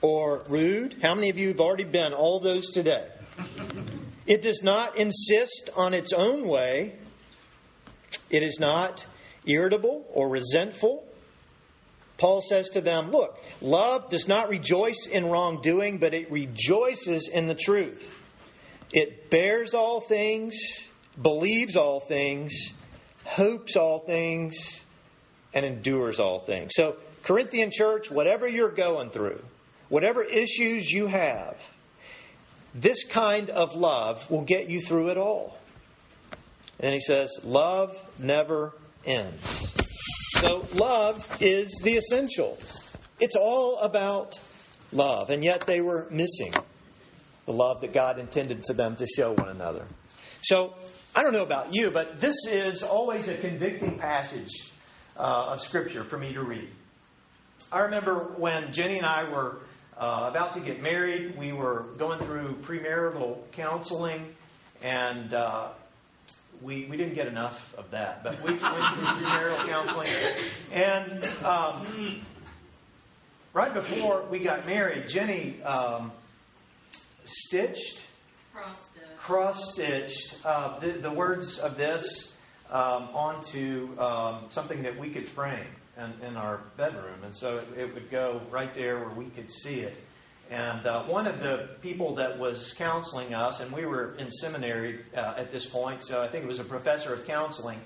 or 0.01 0.43
rude. 0.47 0.97
How 1.01 1.15
many 1.15 1.29
of 1.29 1.37
you 1.37 1.49
have 1.49 1.59
already 1.59 1.85
been 1.85 2.13
all 2.13 2.39
those 2.39 2.69
today? 2.69 3.07
It 4.27 4.41
does 4.41 4.61
not 4.61 4.97
insist 4.97 5.69
on 5.75 5.93
its 5.93 6.11
own 6.13 6.47
way. 6.47 6.95
It 8.29 8.43
is 8.43 8.59
not 8.59 9.05
irritable 9.45 10.05
or 10.13 10.27
resentful. 10.27 11.07
Paul 12.17 12.41
says 12.41 12.71
to 12.71 12.81
them, 12.81 13.11
Look, 13.11 13.41
love 13.61 14.09
does 14.09 14.27
not 14.27 14.49
rejoice 14.49 15.07
in 15.09 15.27
wrongdoing, 15.27 15.99
but 15.99 16.13
it 16.13 16.31
rejoices 16.31 17.29
in 17.29 17.47
the 17.47 17.55
truth. 17.55 18.15
It 18.91 19.29
bears 19.29 19.73
all 19.73 20.01
things, 20.01 20.83
believes 21.21 21.75
all 21.75 21.99
things, 21.99 22.73
hopes 23.23 23.75
all 23.75 23.99
things, 23.99 24.83
and 25.53 25.65
endures 25.65 26.19
all 26.19 26.39
things. 26.39 26.71
So, 26.75 26.97
Corinthian 27.23 27.71
church, 27.71 28.09
whatever 28.09 28.47
you're 28.47 28.71
going 28.71 29.09
through, 29.09 29.43
whatever 29.89 30.23
issues 30.23 30.89
you 30.89 31.07
have, 31.07 31.61
this 32.77 33.03
kind 33.03 33.49
of 33.49 33.75
love 33.75 34.29
will 34.29 34.43
get 34.43 34.69
you 34.69 34.79
through 34.81 35.09
it 35.09 35.17
all. 35.17 35.57
And 36.79 36.93
he 36.93 36.99
says, 36.99 37.31
Love 37.43 37.97
never 38.19 38.73
ends. 39.03 39.73
So, 40.35 40.67
love 40.73 41.27
is 41.41 41.71
the 41.83 41.97
essential. 41.97 42.59
It's 43.19 43.35
all 43.35 43.79
about 43.79 44.39
love, 44.91 45.31
and 45.31 45.43
yet 45.43 45.65
they 45.65 45.81
were 45.81 46.07
missing 46.11 46.53
the 47.47 47.53
love 47.53 47.81
that 47.81 47.93
God 47.93 48.19
intended 48.19 48.63
for 48.67 48.73
them 48.73 48.95
to 48.97 49.07
show 49.07 49.33
one 49.33 49.49
another. 49.49 49.85
So, 50.43 50.75
I 51.15 51.23
don't 51.23 51.33
know 51.33 51.43
about 51.43 51.73
you, 51.73 51.89
but 51.89 52.21
this 52.21 52.35
is 52.47 52.83
always 52.83 53.27
a 53.27 53.35
convicting 53.35 53.97
passage 53.97 54.71
uh, 55.17 55.47
of 55.49 55.61
Scripture 55.61 56.03
for 56.03 56.19
me 56.19 56.33
to 56.33 56.43
read. 56.43 56.69
I 57.71 57.79
remember 57.79 58.33
when 58.37 58.71
Jenny 58.71 58.97
and 58.97 59.05
I 59.05 59.27
were 59.29 59.61
uh, 59.99 60.27
about 60.29 60.53
to 60.53 60.59
get 60.59 60.81
married, 60.81 61.37
we 61.37 61.51
were 61.51 61.87
going 61.97 62.19
through 62.19 62.57
premarital 62.61 63.39
counseling, 63.53 64.35
and 64.83 65.33
uh, 65.33 65.69
we, 66.61 66.85
we 66.85 66.97
didn't 66.97 67.15
get 67.15 67.27
enough 67.27 67.73
of 67.77 67.89
that, 67.91 68.23
but 68.23 68.41
we 68.43 68.51
went 68.51 68.61
through 68.61 68.69
premarital 68.69 69.67
counseling. 69.67 70.11
And 70.71 71.25
um, 71.43 72.21
right 73.53 73.73
before 73.73 74.23
we 74.29 74.39
got 74.39 74.67
married, 74.67 75.07
Jenny 75.07 75.61
um, 75.63 76.11
stitched, 77.25 78.03
cross 79.17 79.73
stitched 79.73 80.37
uh, 80.45 80.79
the, 80.79 80.91
the, 80.91 81.11
words 81.11 81.57
of 81.57 81.75
this 81.75 82.33
um, 82.69 83.09
onto 83.13 83.99
um, 83.99 84.45
something 84.51 84.83
that 84.83 84.97
we 84.99 85.09
could 85.09 85.27
frame 85.27 85.67
in, 85.97 86.27
in, 86.27 86.37
our 86.37 86.61
bedroom. 86.77 87.23
And 87.23 87.35
so 87.35 87.57
it, 87.57 87.67
it, 87.77 87.93
would 87.93 88.09
go 88.09 88.41
right 88.51 88.73
there 88.73 88.99
where 88.99 89.13
we 89.13 89.25
could 89.25 89.51
see 89.51 89.81
it. 89.81 89.95
And 90.49 90.85
uh, 90.85 91.03
one 91.03 91.27
of 91.27 91.39
the 91.39 91.69
people 91.81 92.15
that 92.15 92.39
was 92.39 92.73
counseling 92.73 93.33
us, 93.33 93.59
and 93.59 93.71
we 93.71 93.85
were 93.85 94.15
in 94.15 94.31
seminary 94.31 95.03
uh, 95.15 95.33
at 95.37 95.51
this 95.51 95.65
point, 95.65 96.03
so 96.03 96.21
I 96.21 96.27
think 96.29 96.45
it 96.45 96.47
was 96.47 96.59
a 96.59 96.63
professor 96.63 97.13
of 97.13 97.25
counseling, 97.25 97.79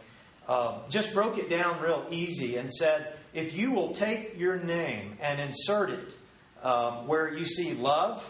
uh, 0.47 0.79
just 0.89 1.13
broke 1.13 1.37
it 1.37 1.49
down 1.49 1.81
real 1.81 2.05
easy 2.11 2.57
and 2.57 2.71
said, 2.71 3.13
if 3.33 3.55
you 3.55 3.71
will 3.71 3.95
take 3.95 4.37
your 4.37 4.57
name 4.57 5.17
and 5.21 5.39
insert 5.39 5.89
it 5.89 6.13
um, 6.63 7.07
where 7.07 7.33
you 7.33 7.45
see 7.45 7.73
love, 7.73 8.23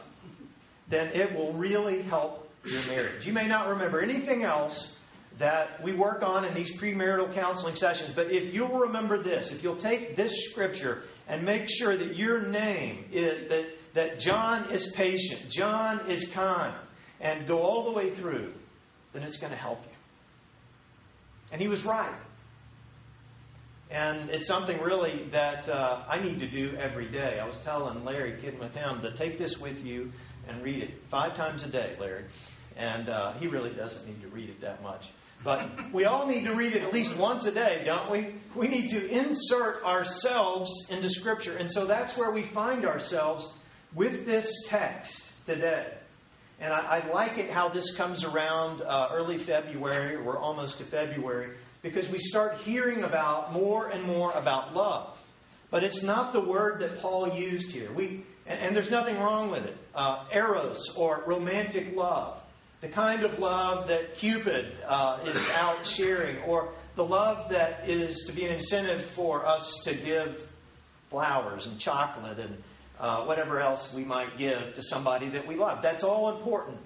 then 0.87 1.07
it 1.13 1.35
will 1.35 1.53
really 1.53 2.01
help 2.03 2.49
your 2.65 2.85
marriage. 2.87 3.25
You 3.25 3.33
may 3.33 3.47
not 3.47 3.69
remember 3.69 4.01
anything 4.01 4.43
else 4.43 4.97
that 5.41 5.81
we 5.83 5.93
work 5.93 6.23
on 6.23 6.45
in 6.45 6.53
these 6.53 6.79
premarital 6.79 7.33
counseling 7.33 7.75
sessions, 7.75 8.13
but 8.15 8.31
if 8.31 8.53
you'll 8.53 8.79
remember 8.79 9.21
this, 9.21 9.51
if 9.51 9.63
you'll 9.63 9.75
take 9.75 10.15
this 10.15 10.49
scripture 10.49 11.03
and 11.27 11.43
make 11.43 11.69
sure 11.69 11.95
that 11.95 12.15
your 12.15 12.41
name 12.41 13.05
is, 13.11 13.49
that 13.49 13.65
that 13.93 14.19
John 14.19 14.69
is 14.71 14.91
patient, 14.91 15.49
John 15.49 16.09
is 16.09 16.29
kind, 16.31 16.73
and 17.19 17.47
go 17.47 17.61
all 17.61 17.85
the 17.85 17.91
way 17.91 18.09
through, 18.11 18.53
then 19.13 19.23
it's 19.23 19.37
going 19.37 19.51
to 19.51 19.59
help 19.59 19.83
you. 19.83 19.91
And 21.51 21.61
he 21.61 21.67
was 21.67 21.83
right. 21.83 22.15
And 23.89 24.29
it's 24.29 24.47
something 24.47 24.79
really 24.79 25.27
that 25.31 25.67
uh, 25.67 26.03
I 26.07 26.21
need 26.21 26.39
to 26.39 26.47
do 26.47 26.77
every 26.77 27.09
day. 27.09 27.39
I 27.41 27.45
was 27.45 27.57
telling 27.65 28.05
Larry, 28.05 28.39
kidding 28.41 28.59
with 28.59 28.73
him, 28.73 29.01
to 29.01 29.11
take 29.11 29.37
this 29.37 29.57
with 29.57 29.83
you 29.83 30.13
and 30.47 30.63
read 30.63 30.81
it 30.81 30.91
five 31.09 31.35
times 31.35 31.63
a 31.63 31.67
day, 31.67 31.97
Larry. 31.99 32.23
And 32.77 33.09
uh, 33.09 33.33
he 33.33 33.47
really 33.47 33.71
doesn't 33.71 34.07
need 34.07 34.21
to 34.21 34.29
read 34.29 34.49
it 34.49 34.61
that 34.61 34.81
much. 34.81 35.09
But 35.43 35.91
we 35.91 36.05
all 36.05 36.27
need 36.27 36.43
to 36.43 36.53
read 36.53 36.73
it 36.75 36.83
at 36.83 36.93
least 36.93 37.17
once 37.17 37.45
a 37.45 37.51
day, 37.51 37.81
don't 37.85 38.11
we? 38.11 38.35
We 38.55 38.67
need 38.67 38.91
to 38.91 39.09
insert 39.09 39.83
ourselves 39.83 40.71
into 40.89 41.09
Scripture. 41.09 41.57
And 41.57 41.71
so 41.71 41.85
that's 41.85 42.15
where 42.15 42.31
we 42.31 42.43
find 42.43 42.85
ourselves 42.85 43.49
with 43.95 44.25
this 44.25 44.51
text 44.67 45.31
today. 45.45 45.93
And 46.59 46.71
I, 46.71 46.99
I 46.99 47.11
like 47.11 47.39
it 47.39 47.49
how 47.49 47.69
this 47.69 47.95
comes 47.95 48.23
around 48.23 48.83
uh, 48.83 49.09
early 49.11 49.39
February. 49.39 50.21
We're 50.21 50.37
almost 50.37 50.77
to 50.77 50.83
February 50.83 51.55
because 51.81 52.07
we 52.09 52.19
start 52.19 52.57
hearing 52.57 53.03
about 53.03 53.51
more 53.51 53.87
and 53.89 54.03
more 54.03 54.31
about 54.33 54.75
love. 54.75 55.17
But 55.71 55.83
it's 55.83 56.03
not 56.03 56.33
the 56.33 56.41
word 56.41 56.81
that 56.81 57.01
Paul 57.01 57.33
used 57.33 57.71
here. 57.71 57.91
We, 57.91 58.23
and, 58.45 58.59
and 58.59 58.75
there's 58.75 58.91
nothing 58.91 59.17
wrong 59.19 59.49
with 59.49 59.65
it. 59.65 59.77
Uh, 59.95 60.25
eros 60.31 60.89
or 60.95 61.23
romantic 61.25 61.95
love, 61.95 62.39
the 62.81 62.89
kind 62.89 63.23
of 63.23 63.37
love 63.39 63.87
that 63.87 64.15
Cupid 64.15 64.71
uh, 64.87 65.19
is 65.25 65.49
out 65.51 65.87
sharing, 65.87 66.39
or 66.43 66.73
the 66.95 67.05
love 67.05 67.49
that 67.51 67.89
is 67.89 68.25
to 68.27 68.33
be 68.33 68.45
an 68.45 68.55
incentive 68.55 69.05
for 69.11 69.45
us 69.45 69.71
to 69.85 69.93
give 69.93 70.49
flowers 71.09 71.67
and 71.67 71.79
chocolate 71.79 72.39
and 72.39 72.63
uh, 72.99 73.23
whatever 73.23 73.59
else 73.59 73.93
we 73.93 74.03
might 74.03 74.37
give 74.37 74.73
to 74.73 74.83
somebody 74.83 75.29
that 75.29 75.47
we 75.47 75.55
love. 75.55 75.81
That's 75.81 76.03
all 76.03 76.37
important. 76.37 76.77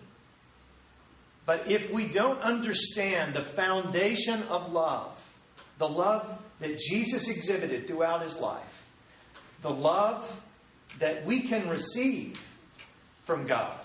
But 1.45 1.69
if 1.69 1.93
we 1.93 2.07
don't 2.07 2.41
understand 2.41 3.35
the 3.35 3.43
foundation 3.43 4.43
of 4.43 4.71
love, 4.71 5.11
the 5.77 5.87
love 5.87 6.39
that 6.59 6.77
Jesus 6.77 7.29
exhibited 7.29 7.87
throughout 7.87 8.23
his 8.23 8.37
life, 8.37 8.83
the 9.61 9.69
love 9.69 10.41
that 10.99 11.25
we 11.25 11.41
can 11.41 11.69
receive 11.69 12.39
from 13.25 13.45
God. 13.45 13.77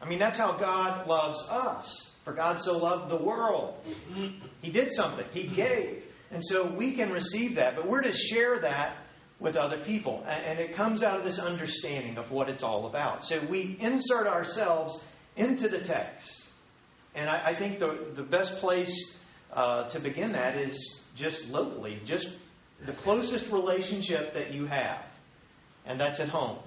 I 0.00 0.06
mean, 0.06 0.18
that's 0.18 0.38
how 0.38 0.52
God 0.52 1.06
loves 1.06 1.48
us. 1.48 2.10
For 2.24 2.32
God 2.32 2.60
so 2.60 2.78
loved 2.78 3.10
the 3.10 3.16
world. 3.16 3.74
He 4.62 4.70
did 4.70 4.92
something, 4.92 5.26
He 5.32 5.44
gave. 5.46 6.04
And 6.30 6.42
so 6.44 6.64
we 6.64 6.92
can 6.92 7.12
receive 7.12 7.56
that, 7.56 7.76
but 7.76 7.86
we're 7.86 8.02
to 8.02 8.12
share 8.12 8.58
that 8.60 8.96
with 9.38 9.56
other 9.56 9.78
people. 9.78 10.24
And 10.26 10.58
it 10.58 10.74
comes 10.74 11.02
out 11.02 11.18
of 11.18 11.24
this 11.24 11.38
understanding 11.38 12.16
of 12.16 12.30
what 12.30 12.48
it's 12.48 12.62
all 12.62 12.86
about. 12.86 13.24
So 13.24 13.40
we 13.40 13.76
insert 13.80 14.26
ourselves 14.26 15.04
into 15.36 15.68
the 15.68 15.80
text. 15.80 16.46
And 17.14 17.28
I, 17.28 17.50
I 17.50 17.54
think 17.54 17.78
the, 17.78 17.98
the 18.14 18.22
best 18.22 18.58
place 18.58 19.18
uh, 19.52 19.88
to 19.90 20.00
begin 20.00 20.32
that 20.32 20.56
is 20.56 21.02
just 21.14 21.50
locally, 21.50 22.00
just 22.04 22.36
the 22.84 22.92
closest 22.92 23.52
relationship 23.52 24.34
that 24.34 24.52
you 24.52 24.66
have, 24.66 25.04
and 25.86 26.00
that's 26.00 26.20
at 26.20 26.28
home. 26.28 26.58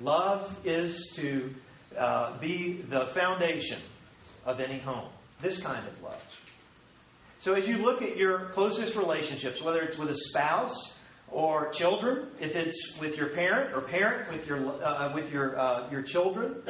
Love 0.00 0.56
is 0.64 1.12
to 1.16 1.54
uh, 1.96 2.36
be 2.38 2.82
the 2.88 3.06
foundation 3.08 3.78
of 4.44 4.60
any 4.60 4.78
home, 4.78 5.08
this 5.40 5.60
kind 5.60 5.86
of 5.86 6.02
love. 6.02 6.40
So 7.38 7.54
as 7.54 7.68
you 7.68 7.78
look 7.78 8.02
at 8.02 8.16
your 8.16 8.46
closest 8.46 8.96
relationships, 8.96 9.62
whether 9.62 9.80
it's 9.80 9.96
with 9.96 10.10
a 10.10 10.16
spouse, 10.16 10.98
or 11.30 11.70
children, 11.70 12.28
if 12.40 12.56
it's 12.56 12.98
with 13.00 13.16
your 13.16 13.28
parent 13.28 13.74
or 13.74 13.80
parent 13.80 14.30
with 14.32 14.46
your 14.46 14.58
uh, 14.82 15.12
with 15.12 15.32
your 15.32 15.58
uh, 15.58 15.90
your 15.90 16.02
children. 16.02 16.62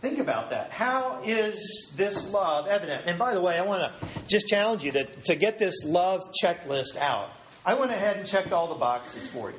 Think 0.00 0.18
about 0.18 0.50
that. 0.50 0.70
How 0.70 1.22
is 1.24 1.92
this 1.96 2.30
love 2.30 2.66
evident? 2.66 3.04
And 3.06 3.18
by 3.18 3.34
the 3.34 3.40
way, 3.40 3.56
I 3.56 3.62
want 3.62 3.80
to 3.80 4.08
just 4.26 4.48
challenge 4.48 4.84
you 4.84 4.92
to, 4.92 5.06
to 5.06 5.34
get 5.34 5.58
this 5.58 5.82
love 5.84 6.20
checklist 6.42 6.98
out. 6.98 7.30
I 7.64 7.72
went 7.72 7.90
ahead 7.90 8.18
and 8.18 8.26
checked 8.26 8.52
all 8.52 8.68
the 8.68 8.74
boxes 8.74 9.26
for 9.26 9.50
you. 9.50 9.56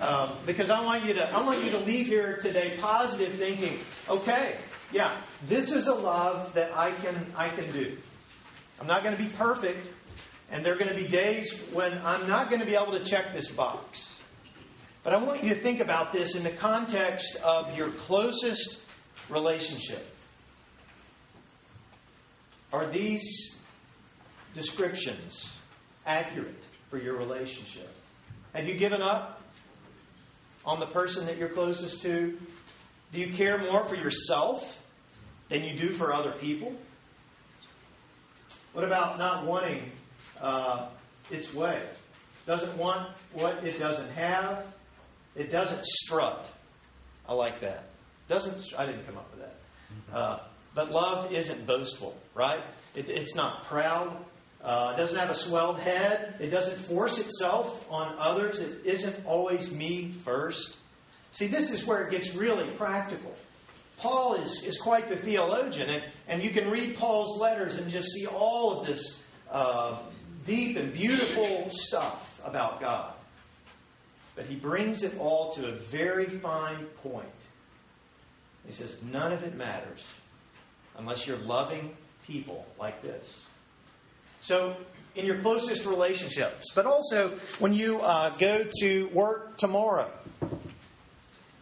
Um, 0.00 0.32
because 0.44 0.70
I 0.70 0.84
want 0.84 1.04
you 1.04 1.14
to 1.14 1.32
I 1.32 1.42
want 1.44 1.64
you 1.64 1.70
to 1.70 1.78
leave 1.78 2.06
here 2.06 2.38
today 2.42 2.76
positive 2.80 3.34
thinking, 3.34 3.78
okay, 4.08 4.56
yeah, 4.92 5.20
this 5.48 5.72
is 5.72 5.86
a 5.86 5.94
love 5.94 6.52
that 6.54 6.76
I 6.76 6.92
can 6.92 7.26
I 7.36 7.48
can 7.48 7.70
do. 7.72 7.96
I'm 8.80 8.86
not 8.86 9.02
going 9.02 9.16
to 9.16 9.22
be 9.22 9.28
perfect, 9.30 9.88
and 10.50 10.64
there 10.64 10.74
are 10.74 10.76
going 10.76 10.90
to 10.90 10.96
be 10.96 11.08
days 11.08 11.52
when 11.72 11.98
I'm 12.04 12.28
not 12.28 12.50
going 12.50 12.60
to 12.60 12.66
be 12.66 12.74
able 12.74 12.92
to 12.92 13.04
check 13.04 13.32
this 13.32 13.50
box. 13.50 14.12
But 15.02 15.14
I 15.14 15.22
want 15.22 15.42
you 15.42 15.54
to 15.54 15.60
think 15.60 15.80
about 15.80 16.12
this 16.12 16.34
in 16.34 16.42
the 16.42 16.50
context 16.50 17.36
of 17.42 17.76
your 17.76 17.90
closest 17.90 18.80
relationship. 19.28 20.04
Are 22.72 22.90
these 22.90 23.56
descriptions 24.52 25.56
accurate 26.04 26.62
for 26.90 26.98
your 26.98 27.16
relationship? 27.16 27.95
Have 28.56 28.66
you 28.66 28.74
given 28.74 29.02
up 29.02 29.42
on 30.64 30.80
the 30.80 30.86
person 30.86 31.26
that 31.26 31.36
you're 31.36 31.50
closest 31.50 32.02
to? 32.02 32.38
Do 33.12 33.20
you 33.20 33.32
care 33.32 33.58
more 33.58 33.84
for 33.84 33.94
yourself 33.94 34.78
than 35.48 35.62
you 35.62 35.78
do 35.78 35.90
for 35.90 36.12
other 36.12 36.32
people? 36.32 36.74
What 38.72 38.84
about 38.84 39.18
not 39.18 39.46
wanting 39.46 39.92
uh, 40.40 40.88
its 41.30 41.52
way. 41.52 41.82
Doesn't 42.46 42.76
want 42.76 43.10
what 43.32 43.64
it 43.64 43.78
doesn't 43.78 44.10
have. 44.12 44.64
It 45.34 45.50
doesn't 45.50 45.84
strut. 45.84 46.50
I 47.28 47.34
like 47.34 47.60
that. 47.60 47.84
Doesn't 48.28 48.64
I 48.78 48.86
didn't 48.86 49.06
come 49.06 49.16
up 49.16 49.30
with 49.32 49.40
that. 49.40 50.16
Uh, 50.16 50.40
but 50.74 50.90
love 50.90 51.32
isn't 51.32 51.66
boastful, 51.66 52.16
right? 52.34 52.62
It, 52.94 53.08
it's 53.08 53.34
not 53.34 53.64
proud. 53.64 54.16
Uh, 54.62 54.94
it 54.94 54.98
doesn't 54.98 55.18
have 55.18 55.30
a 55.30 55.34
swelled 55.34 55.78
head. 55.78 56.34
It 56.40 56.50
doesn't 56.50 56.78
force 56.86 57.18
itself 57.18 57.86
on 57.90 58.16
others. 58.18 58.60
It 58.60 58.84
isn't 58.84 59.24
always 59.26 59.70
me 59.70 60.14
first. 60.24 60.76
See, 61.32 61.46
this 61.46 61.70
is 61.70 61.86
where 61.86 62.02
it 62.02 62.10
gets 62.10 62.34
really 62.34 62.70
practical. 62.72 63.34
Paul 63.98 64.34
is, 64.34 64.64
is 64.64 64.78
quite 64.78 65.08
the 65.08 65.16
theologian, 65.16 65.88
and, 65.88 66.04
and 66.28 66.42
you 66.42 66.50
can 66.50 66.70
read 66.70 66.96
Paul's 66.96 67.40
letters 67.40 67.76
and 67.76 67.90
just 67.90 68.08
see 68.12 68.26
all 68.26 68.80
of 68.80 68.86
this 68.86 69.22
uh, 69.50 69.98
deep 70.44 70.76
and 70.76 70.92
beautiful 70.92 71.68
stuff 71.70 72.40
about 72.44 72.80
God. 72.80 73.12
But 74.34 74.46
he 74.46 74.54
brings 74.54 75.02
it 75.02 75.18
all 75.18 75.54
to 75.54 75.68
a 75.68 75.72
very 75.72 76.26
fine 76.26 76.84
point. 77.02 77.26
He 78.66 78.72
says, 78.72 78.96
none 79.02 79.32
of 79.32 79.42
it 79.44 79.54
matters 79.54 80.04
unless 80.98 81.26
you're 81.26 81.38
loving 81.38 81.96
people 82.26 82.66
like 82.78 83.00
this. 83.02 83.40
So, 84.46 84.76
in 85.16 85.26
your 85.26 85.40
closest 85.40 85.86
relationships, 85.86 86.70
but 86.72 86.86
also 86.86 87.30
when 87.58 87.72
you 87.72 88.00
uh, 88.00 88.30
go 88.38 88.64
to 88.80 89.08
work 89.08 89.56
tomorrow, 89.56 90.08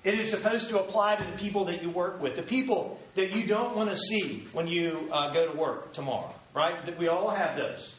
It 0.04 0.20
is 0.20 0.30
supposed 0.30 0.68
to 0.68 0.78
apply 0.80 1.16
to 1.16 1.24
the 1.24 1.38
people 1.38 1.64
that 1.64 1.82
you 1.82 1.88
work 1.88 2.20
with, 2.20 2.36
the 2.36 2.42
people 2.42 3.00
that 3.14 3.32
you 3.32 3.46
don't 3.46 3.74
want 3.74 3.88
to 3.88 3.96
see 3.96 4.46
when 4.52 4.66
you 4.66 5.08
uh, 5.10 5.32
go 5.32 5.50
to 5.50 5.56
work 5.56 5.94
tomorrow, 5.94 6.34
right? 6.52 6.84
That 6.84 6.98
we 6.98 7.08
all 7.08 7.30
have 7.30 7.56
those. 7.56 7.94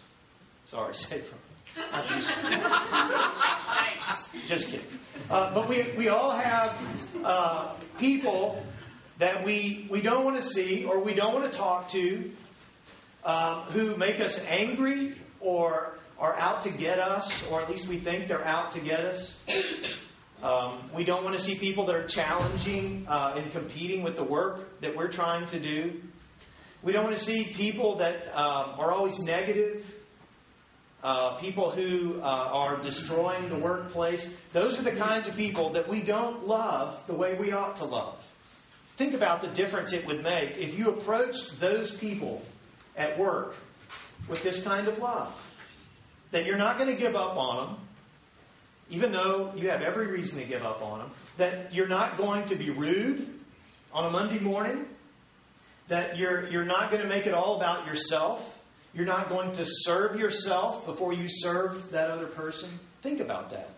Sorry, 0.68 0.94
say 1.10 1.22
from. 1.22 1.40
Just 4.46 4.68
kidding. 4.68 4.86
Uh, 5.32 5.52
but 5.56 5.68
we, 5.68 5.82
we 5.98 6.10
all 6.10 6.30
have 6.30 6.78
uh, 7.24 7.74
people 7.98 8.64
that 9.18 9.44
we, 9.44 9.88
we 9.90 10.02
don't 10.02 10.24
want 10.24 10.36
to 10.38 10.44
see 10.44 10.86
or 10.86 11.00
we 11.00 11.16
don't 11.16 11.34
want 11.34 11.52
to 11.52 11.58
talk 11.58 11.90
to 11.90 12.32
uh, 13.26 13.64
who 13.72 13.96
make 13.98 14.22
us 14.22 14.46
angry 14.46 15.16
or 15.40 15.98
are 16.18 16.36
out 16.36 16.62
to 16.62 16.70
get 16.70 17.00
us, 17.00 17.46
or 17.52 17.62
at 17.62 17.70
least 17.70 17.88
we 17.88 17.98
think 17.98 18.28
they're 18.28 18.46
out 18.46 18.72
to 18.72 18.80
get 18.80 19.02
us. 19.02 19.38
Um, 20.42 20.90
we 20.94 21.04
don't 21.04 21.24
want 21.24 21.36
to 21.36 21.42
see 21.42 21.56
people 21.56 21.86
that 21.88 21.96
are 21.96 22.08
challenging 22.08 23.06
uh, 23.10 23.34
and 23.36 23.52
competing 23.52 24.04
with 24.04 24.16
the 24.16 24.24
work 24.24 24.80
that 24.82 24.96
we're 24.96 25.08
trying 25.08 25.48
to 25.48 25.60
do. 25.60 26.02
We 26.84 26.92
don't 26.92 27.04
want 27.04 27.18
to 27.18 27.24
see 27.24 27.46
people 27.46 27.96
that 27.96 28.28
um, 28.28 28.80
are 28.80 28.92
always 28.92 29.18
negative, 29.20 29.92
uh, 31.04 31.38
people 31.38 31.72
who 31.72 32.22
uh, 32.22 32.26
are 32.26 32.78
destroying 32.78 33.50
the 33.50 33.58
workplace. 33.58 34.36
Those 34.54 34.80
are 34.80 34.84
the 34.84 34.92
kinds 34.92 35.28
of 35.28 35.36
people 35.36 35.72
that 35.72 35.88
we 35.88 36.02
don't 36.02 36.48
love 36.48 37.00
the 37.08 37.16
way 37.16 37.34
we 37.34 37.52
ought 37.52 37.78
to 37.78 37.86
love. 37.86 38.24
Think 38.98 39.14
about 39.14 39.42
the 39.42 39.48
difference 39.48 39.94
it 39.94 40.06
would 40.06 40.24
make 40.24 40.58
if 40.58 40.78
you 40.78 40.90
approached 40.90 41.60
those 41.60 41.92
people 41.92 42.44
at 42.98 43.18
work 43.18 43.56
with 44.28 44.42
this 44.44 44.64
kind 44.64 44.88
of 44.88 44.98
love. 45.00 45.34
That 46.32 46.46
you're 46.46 46.58
not 46.58 46.78
going 46.78 46.90
to 46.90 47.00
give 47.00 47.16
up 47.16 47.38
on 47.38 47.68
them, 47.68 47.78
even 48.90 49.12
though 49.12 49.54
you 49.56 49.70
have 49.70 49.82
every 49.82 50.08
reason 50.08 50.40
to 50.40 50.46
give 50.46 50.64
up 50.64 50.82
on 50.82 51.00
them. 51.00 51.12
That 51.38 51.74
you're 51.74 51.88
not 51.88 52.18
going 52.18 52.48
to 52.48 52.56
be 52.56 52.70
rude 52.70 53.30
on 53.94 54.06
a 54.06 54.10
Monday 54.10 54.40
morning. 54.40 54.86
That 55.88 56.18
you're, 56.18 56.48
you're 56.50 56.66
not 56.66 56.90
going 56.90 57.04
to 57.04 57.08
make 57.08 57.28
it 57.28 57.34
all 57.34 57.58
about 57.58 57.86
yourself. 57.86 58.58
You're 58.94 59.06
not 59.06 59.30
going 59.30 59.54
to 59.54 59.66
serve 59.68 60.20
yourself 60.20 60.86
before 60.86 61.14
you 61.14 61.28
serve 61.30 61.92
that 61.92 62.10
other 62.10 62.28
person. 62.28 62.70
Think 63.02 63.20
about 63.20 63.52
that. 63.52 63.70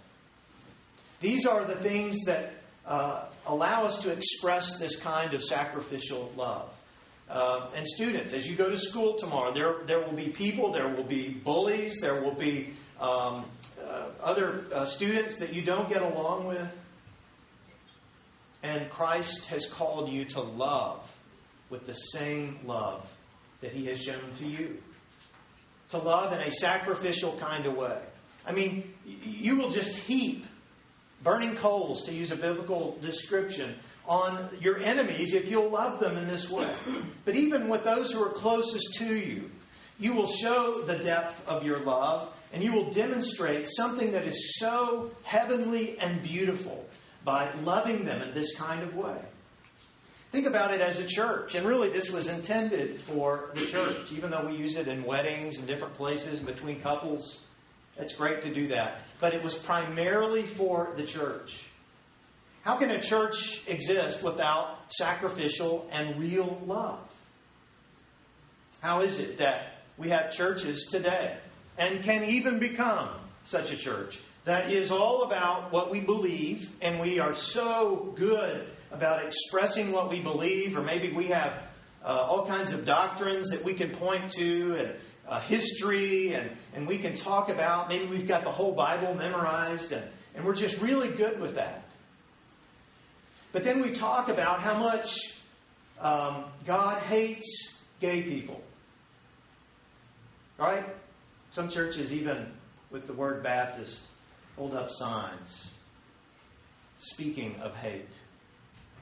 These 1.20 1.46
are 1.46 1.66
the 1.66 1.76
things 1.76 2.16
that 2.26 2.54
uh, 2.86 3.26
allow 3.46 3.86
us 3.86 3.98
to 4.04 4.12
express 4.12 4.78
this 4.78 5.00
kind 5.00 5.34
of 5.34 5.44
sacrificial 5.44 6.32
love. 6.38 6.70
Uh, 7.30 7.68
and 7.76 7.86
students, 7.88 8.32
as 8.32 8.48
you 8.48 8.56
go 8.56 8.70
to 8.70 8.78
school 8.78 9.18
tomorrow, 9.18 9.52
there, 9.54 9.76
there 9.86 10.00
will 10.00 10.14
be 10.14 10.30
people, 10.30 10.72
there 10.72 10.88
will 10.88 11.04
be 11.04 11.30
bullies, 11.30 11.98
there 12.02 12.22
will 12.22 12.34
be 12.34 12.74
um, 13.02 13.46
uh, 13.86 14.06
other 14.24 14.66
uh, 14.74 14.86
students 14.86 15.38
that 15.40 15.54
you 15.54 15.62
don't 15.62 15.90
get 15.90 16.02
along 16.02 16.46
with. 16.46 16.68
And 18.64 18.90
Christ 18.90 19.48
has 19.48 19.66
called 19.66 20.10
you 20.10 20.26
to 20.26 20.42
love 20.42 21.04
with 21.70 21.86
the 21.86 21.94
same 21.94 22.60
love 22.66 23.06
that 23.62 23.72
He 23.72 23.86
has 23.88 24.02
shown 24.02 24.22
to 24.40 24.48
you. 24.48 24.82
To 25.90 25.98
love 25.98 26.34
in 26.34 26.40
a 26.40 26.52
sacrificial 26.52 27.38
kind 27.40 27.66
of 27.66 27.76
way. 27.76 28.00
I 28.46 28.54
mean, 28.54 28.94
you 29.06 29.58
will 29.58 29.70
just 29.70 29.98
heap 29.98 30.46
burning 31.24 31.56
coals, 31.56 32.04
to 32.06 32.14
use 32.14 32.32
a 32.32 32.36
biblical 32.36 32.98
description, 33.02 33.76
on 34.08 34.50
your 34.60 34.80
enemies 34.80 35.34
if 35.34 35.50
you'll 35.50 35.70
love 35.70 36.00
them 36.00 36.18
in 36.18 36.28
this 36.28 36.50
way. 36.50 36.72
But 37.26 37.36
even 37.36 37.68
with 37.68 37.84
those 37.84 38.12
who 38.12 38.24
are 38.24 38.30
closest 38.30 38.96
to 39.00 39.14
you, 39.14 39.50
you 40.00 40.14
will 40.14 40.28
show 40.28 40.82
the 40.84 40.96
depth 40.96 41.46
of 41.48 41.66
your 41.66 41.80
love 41.80 42.32
and 42.54 42.64
you 42.64 42.72
will 42.72 42.90
demonstrate 42.92 43.68
something 43.68 44.14
that 44.14 44.26
is 44.26 44.58
so 44.58 45.12
heavenly 45.24 46.00
and 46.00 46.24
beautiful 46.24 46.86
by 47.26 47.54
loving 47.64 48.06
them 48.06 48.22
in 48.22 48.34
this 48.34 48.56
kind 48.56 48.82
of 48.82 48.96
way. 48.96 49.20
Think 50.32 50.46
about 50.46 50.74
it 50.74 50.82
as 50.82 51.00
a 51.00 51.06
church. 51.06 51.56
And 51.56 51.66
really, 51.66 51.90
this 51.90 52.12
was 52.12 52.28
intended 52.28 53.02
for 53.02 53.52
the 53.56 53.66
church, 53.66 54.12
even 54.12 54.32
though 54.32 54.46
we 54.46 54.56
use 54.56 54.76
it 54.78 54.88
in 54.88 55.04
weddings 55.04 55.58
and 55.58 55.68
different 55.68 55.96
places 55.96 56.40
between 56.40 56.82
couples. 56.82 57.42
It's 57.98 58.14
great 58.14 58.42
to 58.44 58.54
do 58.54 58.68
that. 58.68 59.02
But 59.20 59.34
it 59.34 59.42
was 59.42 59.56
primarily 59.56 60.44
for 60.44 60.94
the 60.96 61.04
church. 61.04 61.66
How 62.68 62.76
can 62.76 62.92
a 62.92 63.02
church 63.02 63.62
exist 63.66 64.22
without 64.22 64.76
sacrificial 64.90 65.88
and 65.90 66.20
real 66.20 66.62
love? 66.66 67.00
How 68.82 69.00
is 69.00 69.20
it 69.20 69.38
that 69.38 69.76
we 69.98 70.10
have 70.10 70.34
churches 70.34 70.86
today 70.92 71.38
and 71.78 72.04
can 72.04 72.26
even 72.26 72.60
become 72.60 73.08
such 73.46 73.72
a 73.72 73.78
church 73.78 74.20
that 74.44 74.70
is 74.70 74.92
all 74.92 75.24
about 75.24 75.72
what 75.72 75.92
we 75.92 76.02
believe 76.02 76.70
and 76.82 77.00
we 77.00 77.20
are 77.20 77.34
so 77.34 78.14
good 78.18 78.68
about 78.92 79.26
expressing 79.26 79.94
what 79.94 80.10
we 80.10 80.20
believe, 80.20 80.76
or 80.76 80.82
maybe 80.82 81.14
we 81.14 81.28
have 81.28 81.54
uh, 82.04 82.08
all 82.08 82.46
kinds 82.46 82.74
of 82.74 82.84
doctrines 82.84 83.50
that 83.52 83.64
we 83.64 83.76
can 83.76 83.92
point 83.92 84.30
to 84.32 84.76
and 84.76 84.94
uh, 85.26 85.40
history 85.40 86.34
and, 86.34 86.52
and 86.74 86.86
we 86.86 86.98
can 86.98 87.16
talk 87.16 87.48
about. 87.48 87.88
Maybe 87.88 88.08
we've 88.08 88.28
got 88.28 88.44
the 88.44 88.52
whole 88.52 88.74
Bible 88.74 89.16
memorized 89.16 89.94
and, 89.94 90.04
and 90.36 90.44
we're 90.44 90.54
just 90.54 90.82
really 90.82 91.08
good 91.08 91.40
with 91.40 91.56
that. 91.56 91.87
But 93.52 93.64
then 93.64 93.82
we 93.82 93.92
talk 93.92 94.30
about 94.30 94.62
how 94.62 94.78
much 94.78 95.18
um, 96.00 96.46
God 96.66 97.02
hates 97.04 97.78
gay 98.00 98.22
people. 98.22 98.62
Right? 100.58 100.86
Some 101.52 101.70
churches, 101.70 102.12
even 102.12 102.52
with 102.92 103.08
the 103.08 103.14
word 103.14 103.44
Baptist, 103.44 104.02
hold 104.56 104.74
up 104.74 104.90
signs 104.92 105.72
speaking 107.00 107.56
of 107.62 107.76
hate. 107.76 108.10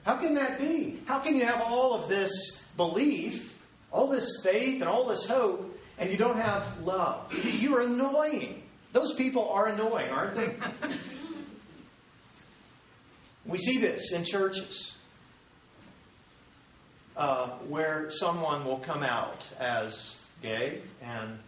How 0.04 0.18
can 0.18 0.36
that 0.36 0.60
be? 0.60 1.00
How 1.06 1.20
can 1.20 1.36
you 1.36 1.46
have 1.46 1.62
all 1.62 1.94
of 1.94 2.10
this 2.10 2.32
belief, 2.78 3.58
all 3.92 4.08
this 4.08 4.30
faith, 4.44 4.82
and 4.82 4.90
all 4.90 5.08
this 5.08 5.26
hope, 5.28 5.78
and 5.98 6.12
you 6.12 6.18
don't 6.18 6.40
have 6.40 6.82
love? 6.82 7.34
You're 7.60 7.82
annoying. 7.82 8.64
Those 8.92 9.16
people 9.16 9.50
are 9.50 9.68
annoying, 9.68 10.12
aren't 10.12 10.36
they? 10.36 10.56
We 13.48 13.58
see 13.58 13.78
this 13.78 14.12
in 14.12 14.24
churches 14.24 14.94
uh, 17.16 17.50
where 17.68 18.10
someone 18.10 18.66
will 18.66 18.80
come 18.80 19.04
out 19.04 19.48
as 19.60 20.16
gay 20.42 20.82
and 21.02 21.40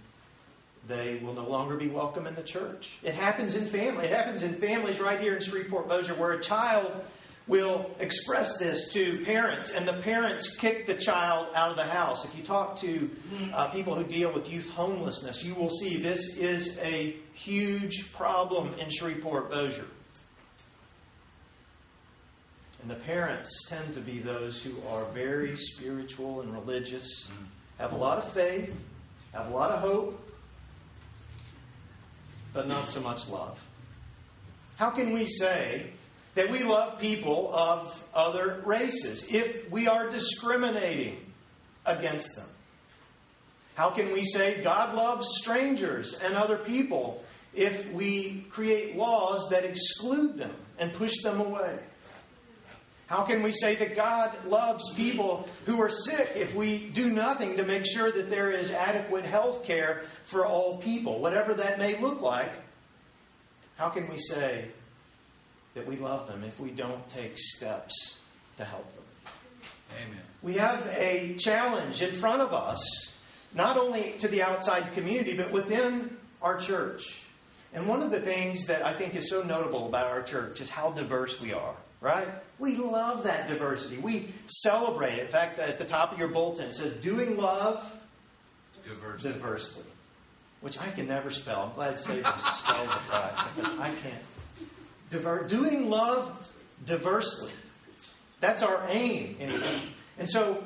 they 0.88 1.20
will 1.22 1.34
no 1.34 1.48
longer 1.48 1.76
be 1.76 1.88
welcome 1.88 2.28
in 2.28 2.36
the 2.36 2.44
church. 2.44 2.98
It 3.04 3.14
happens 3.14 3.56
in 3.56 3.68
family. 3.68 4.06
It 4.06 4.14
happens 4.14 4.44
in 4.44 4.56
families 4.56 5.00
right 5.00 5.20
here 5.20 5.36
in 5.36 5.42
Shreveport 5.42 5.90
Bossier 5.90 6.16
where 6.16 6.32
a 6.34 6.42
child 6.42 7.04
will 7.48 7.90
express 8.00 8.58
this 8.58 8.92
to 8.92 9.24
parents, 9.24 9.72
and 9.72 9.88
the 9.88 9.94
parents 10.02 10.58
kick 10.58 10.86
the 10.86 10.94
child 10.94 11.48
out 11.56 11.72
of 11.72 11.78
the 11.78 11.86
house. 11.86 12.26
If 12.26 12.36
you 12.36 12.44
talk 12.44 12.80
to 12.82 13.10
uh, 13.54 13.70
people 13.70 13.96
who 13.96 14.04
deal 14.04 14.34
with 14.34 14.50
youth 14.50 14.70
homelessness, 14.70 15.44
you 15.44 15.56
will 15.56 15.70
see 15.70 15.98
this 15.98 16.36
is 16.36 16.78
a 16.80 17.16
huge 17.34 18.12
problem 18.12 18.74
in 18.80 18.90
Shreveport 18.90 19.50
Bossier. 19.50 19.86
And 22.88 22.96
the 22.96 23.04
parents 23.04 23.50
tend 23.68 23.96
to 23.96 24.00
be 24.00 24.20
those 24.20 24.64
who 24.64 24.72
are 24.88 25.04
very 25.12 25.58
spiritual 25.58 26.40
and 26.40 26.54
religious, 26.54 27.28
have 27.80 27.92
a 27.92 27.98
lot 27.98 28.18
of 28.18 28.32
faith, 28.32 28.74
have 29.34 29.48
a 29.48 29.50
lot 29.50 29.72
of 29.72 29.82
hope, 29.82 30.32
but 32.54 32.66
not 32.66 32.88
so 32.88 33.02
much 33.02 33.28
love. 33.28 33.60
How 34.78 34.90
can 34.92 35.12
we 35.12 35.28
say 35.28 35.88
that 36.36 36.50
we 36.50 36.64
love 36.64 36.98
people 36.98 37.54
of 37.54 38.02
other 38.14 38.64
races 38.66 39.28
if 39.34 39.70
we 39.70 39.90
are 39.90 40.10
discriminating 40.10 41.18
against 41.86 42.38
them? 42.38 42.48
How 43.76 43.90
can 43.90 44.14
we 44.14 44.24
say 44.24 44.64
God 44.64 44.96
loves 44.96 45.28
strangers 45.42 46.22
and 46.22 46.36
other 46.36 46.60
people 46.60 47.22
if 47.54 47.92
we 47.92 48.46
create 48.50 48.96
laws 48.96 49.50
that 49.52 49.66
exclude 49.66 50.38
them 50.38 50.56
and 50.80 50.94
push 50.94 51.22
them 51.22 51.42
away? 51.42 51.80
How 53.08 53.24
can 53.24 53.42
we 53.42 53.54
say 53.54 53.76
that 53.76 53.96
God 53.96 54.46
loves 54.46 54.94
people 54.94 55.48
who 55.66 55.82
are 55.82 55.90
sick 55.90 56.34
if 56.36 56.54
we 56.54 56.90
do 56.90 57.10
nothing 57.10 57.56
to 57.56 57.64
make 57.64 57.86
sure 57.86 58.12
that 58.12 58.30
there 58.30 58.52
is 58.52 58.72
adequate 58.72 59.24
health 59.24 59.64
care 59.64 60.04
for 60.26 60.46
all 60.46 60.78
people, 60.78 61.22
whatever 61.22 61.54
that 61.54 61.80
may 61.80 61.98
look 62.00 62.22
like? 62.22 62.52
How 63.78 63.88
can 63.90 64.10
we 64.10 64.18
say 64.18 64.66
that 65.74 65.88
we 65.88 65.96
love 65.96 66.28
them 66.28 66.44
if 66.44 66.60
we 66.60 66.70
don't 66.70 67.08
take 67.10 67.38
steps 67.38 68.18
to 68.58 68.66
help 68.66 68.94
them? 68.94 69.34
Amen. 70.04 70.22
We 70.42 70.56
have 70.56 70.86
a 70.88 71.38
challenge 71.40 72.02
in 72.02 72.14
front 72.14 72.42
of 72.42 72.54
us, 72.54 72.82
not 73.54 73.78
only 73.78 74.16
to 74.20 74.28
the 74.28 74.44
outside 74.44 74.94
community, 74.94 75.38
but 75.38 75.54
within 75.54 76.18
our 76.42 76.58
church. 76.58 77.22
And 77.74 77.88
one 77.88 78.02
of 78.02 78.12
the 78.12 78.20
things 78.20 78.66
that 78.66 78.86
I 78.86 78.98
think 78.98 79.16
is 79.16 79.30
so 79.30 79.44
notable 79.44 79.88
about 79.88 80.08
our 80.08 80.24
church 80.24 80.60
is 80.60 80.70
how 80.70 80.92
diverse 80.92 81.40
we 81.40 81.54
are 81.54 81.76
right? 82.02 82.28
We 82.60 82.76
love 82.78 83.24
that 83.24 83.48
diversity. 83.48 83.98
We 83.98 84.34
celebrate. 84.48 85.20
In 85.20 85.28
fact, 85.28 85.60
at 85.60 85.78
the 85.78 85.86
top 85.86 86.12
of 86.12 86.20
your 86.20 86.28
bulletin, 86.30 86.66
it 86.70 86.74
says, 86.76 86.94
doing 86.98 87.38
love 87.38 87.84
Diversity. 88.88 89.34
diversely, 89.34 89.84
which 90.62 90.80
I 90.80 90.90
can 90.92 91.08
never 91.08 91.32
spell. 91.32 91.64
I'm 91.64 91.74
glad 91.74 91.96
Saban 91.96 92.40
spelled 92.54 92.88
it 92.90 93.12
right. 93.12 93.80
I 93.80 93.94
can't. 94.02 94.24
Diver- 95.10 95.48
doing 95.48 95.90
love 95.90 96.50
diversely. 96.86 97.52
That's 98.40 98.62
our 98.62 98.86
aim. 98.90 99.38
And 100.20 100.30
so 100.30 100.64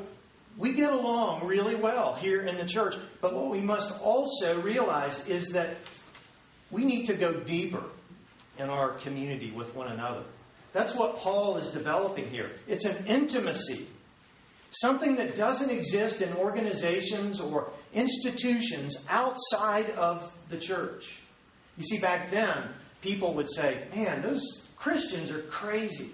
we 0.58 0.74
get 0.74 0.92
along 0.92 1.46
really 1.48 1.76
well 1.76 2.16
here 2.16 2.42
in 2.42 2.58
the 2.58 2.66
church. 2.66 2.96
But 3.22 3.34
what 3.34 3.50
we 3.50 3.62
must 3.62 4.00
also 4.02 4.60
realize 4.62 5.28
is 5.28 5.50
that 5.50 5.76
we 6.70 6.84
need 6.86 7.06
to 7.08 7.14
go 7.14 7.34
deeper 7.34 7.84
in 8.58 8.70
our 8.70 8.90
community 8.90 9.52
with 9.52 9.74
one 9.76 9.88
another. 9.92 10.24
That's 10.74 10.96
what 10.96 11.18
Paul 11.18 11.58
is 11.58 11.70
developing 11.70 12.30
here. 12.30 12.52
It's 12.68 12.86
an 12.86 13.06
intimacy, 13.06 13.88
something 14.72 15.16
that 15.18 15.36
doesn't 15.36 15.70
exist 15.70 16.22
in 16.22 16.34
organizations 16.38 17.40
or 17.42 17.72
institutions 17.94 18.98
outside 19.10 19.90
of 19.92 20.32
the 20.50 20.58
church. 20.58 21.20
You 21.78 21.84
see, 21.84 22.00
back 22.00 22.32
then, 22.32 22.70
people 23.02 23.34
would 23.34 23.52
say, 23.52 23.86
Man, 23.94 24.22
those 24.22 24.44
Christians 24.78 25.30
are 25.30 25.42
crazy. 25.44 26.12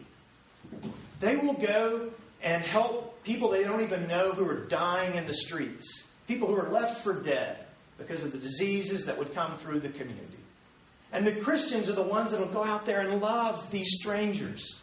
They 1.20 1.36
will 1.36 1.54
go 1.54 2.10
and 2.42 2.64
help 2.64 3.24
people 3.24 3.50
they 3.50 3.64
don't 3.64 3.82
even 3.82 4.08
know 4.08 4.32
who 4.32 4.48
are 4.48 4.66
dying 4.66 5.16
in 5.16 5.26
the 5.28 5.34
streets, 5.34 5.86
people 6.28 6.48
who 6.48 6.56
are 6.56 6.70
left 6.70 7.04
for 7.04 7.14
dead 7.14 7.66
because 7.98 8.24
of 8.24 8.32
the 8.32 8.38
diseases 8.38 9.06
that 9.06 9.18
would 9.18 9.34
come 9.34 9.58
through 9.58 9.80
the 9.80 9.90
community. 9.90 10.38
And 11.12 11.26
the 11.26 11.36
Christians 11.38 11.90
are 11.90 11.94
the 11.94 12.02
ones 12.04 12.32
that 12.32 12.40
will 12.40 12.48
go 12.48 12.64
out 12.64 12.86
there 12.86 13.00
and 13.00 13.22
love 13.22 13.72
these 13.72 13.88
strangers. 14.00 14.78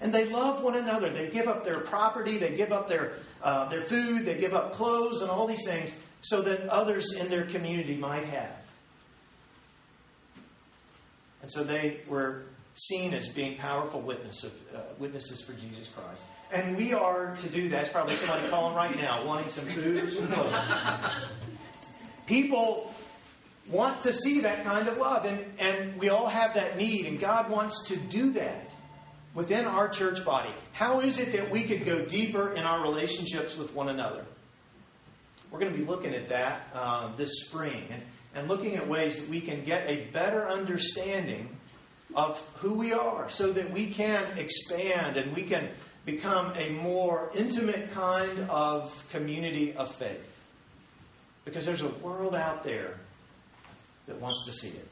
And 0.00 0.12
they 0.12 0.26
love 0.26 0.62
one 0.62 0.74
another. 0.74 1.10
They 1.10 1.28
give 1.28 1.48
up 1.48 1.64
their 1.64 1.80
property, 1.80 2.36
they 2.36 2.56
give 2.56 2.72
up 2.72 2.88
their, 2.88 3.14
uh, 3.42 3.68
their 3.68 3.82
food, 3.82 4.24
they 4.24 4.38
give 4.38 4.52
up 4.52 4.74
clothes 4.74 5.22
and 5.22 5.30
all 5.30 5.46
these 5.46 5.64
things 5.64 5.90
so 6.20 6.42
that 6.42 6.68
others 6.68 7.14
in 7.14 7.28
their 7.28 7.46
community 7.46 7.96
might 7.96 8.24
have. 8.24 8.56
And 11.40 11.50
so 11.50 11.64
they 11.64 12.00
were 12.08 12.44
seen 12.74 13.14
as 13.14 13.28
being 13.28 13.58
powerful 13.58 14.00
witness 14.00 14.44
of, 14.44 14.52
uh, 14.74 14.80
witnesses 14.98 15.40
for 15.42 15.52
Jesus 15.52 15.88
Christ. 15.88 16.22
And 16.52 16.76
we 16.76 16.92
are 16.92 17.36
to 17.36 17.48
do 17.48 17.68
that. 17.70 17.84
It's 17.84 17.92
probably 17.92 18.14
somebody 18.14 18.48
calling 18.48 18.74
right 18.74 18.94
now 18.96 19.24
wanting 19.24 19.50
some 19.50 19.64
food 19.66 20.04
or 20.04 20.10
some 20.10 20.28
clothes. 20.28 21.26
People 22.26 22.94
want 23.68 24.02
to 24.02 24.12
see 24.12 24.40
that 24.40 24.64
kind 24.64 24.88
of 24.88 24.98
love. 24.98 25.24
And, 25.24 25.44
and 25.58 25.98
we 25.98 26.08
all 26.08 26.28
have 26.28 26.54
that 26.54 26.76
need, 26.76 27.06
and 27.06 27.20
God 27.20 27.50
wants 27.50 27.88
to 27.88 27.96
do 27.96 28.32
that 28.32 28.70
within 29.34 29.64
our 29.64 29.88
church 29.88 30.24
body. 30.24 30.50
How 30.72 31.00
is 31.00 31.18
it 31.18 31.32
that 31.32 31.50
we 31.50 31.64
could 31.64 31.84
go 31.84 32.04
deeper 32.04 32.52
in 32.52 32.64
our 32.64 32.82
relationships 32.82 33.56
with 33.56 33.74
one 33.74 33.88
another? 33.88 34.24
We're 35.50 35.60
going 35.60 35.72
to 35.72 35.78
be 35.78 35.84
looking 35.84 36.14
at 36.14 36.28
that 36.30 36.68
uh, 36.74 37.14
this 37.16 37.30
spring 37.46 37.84
and, 37.90 38.02
and 38.34 38.48
looking 38.48 38.76
at 38.76 38.88
ways 38.88 39.20
that 39.20 39.28
we 39.28 39.40
can 39.40 39.64
get 39.64 39.88
a 39.88 40.06
better 40.06 40.48
understanding 40.48 41.56
of 42.14 42.38
who 42.56 42.74
we 42.74 42.92
are 42.92 43.28
so 43.30 43.52
that 43.52 43.70
we 43.70 43.90
can 43.90 44.38
expand 44.38 45.16
and 45.16 45.34
we 45.34 45.42
can 45.42 45.68
become 46.04 46.52
a 46.56 46.70
more 46.70 47.30
intimate 47.34 47.92
kind 47.92 48.50
of 48.50 48.92
community 49.10 49.74
of 49.74 49.94
faith. 49.96 50.26
Because 51.44 51.66
there's 51.66 51.82
a 51.82 51.88
world 51.88 52.34
out 52.34 52.64
there 52.64 52.98
that 54.06 54.20
wants 54.20 54.44
to 54.46 54.52
see 54.52 54.68
it. 54.68 54.88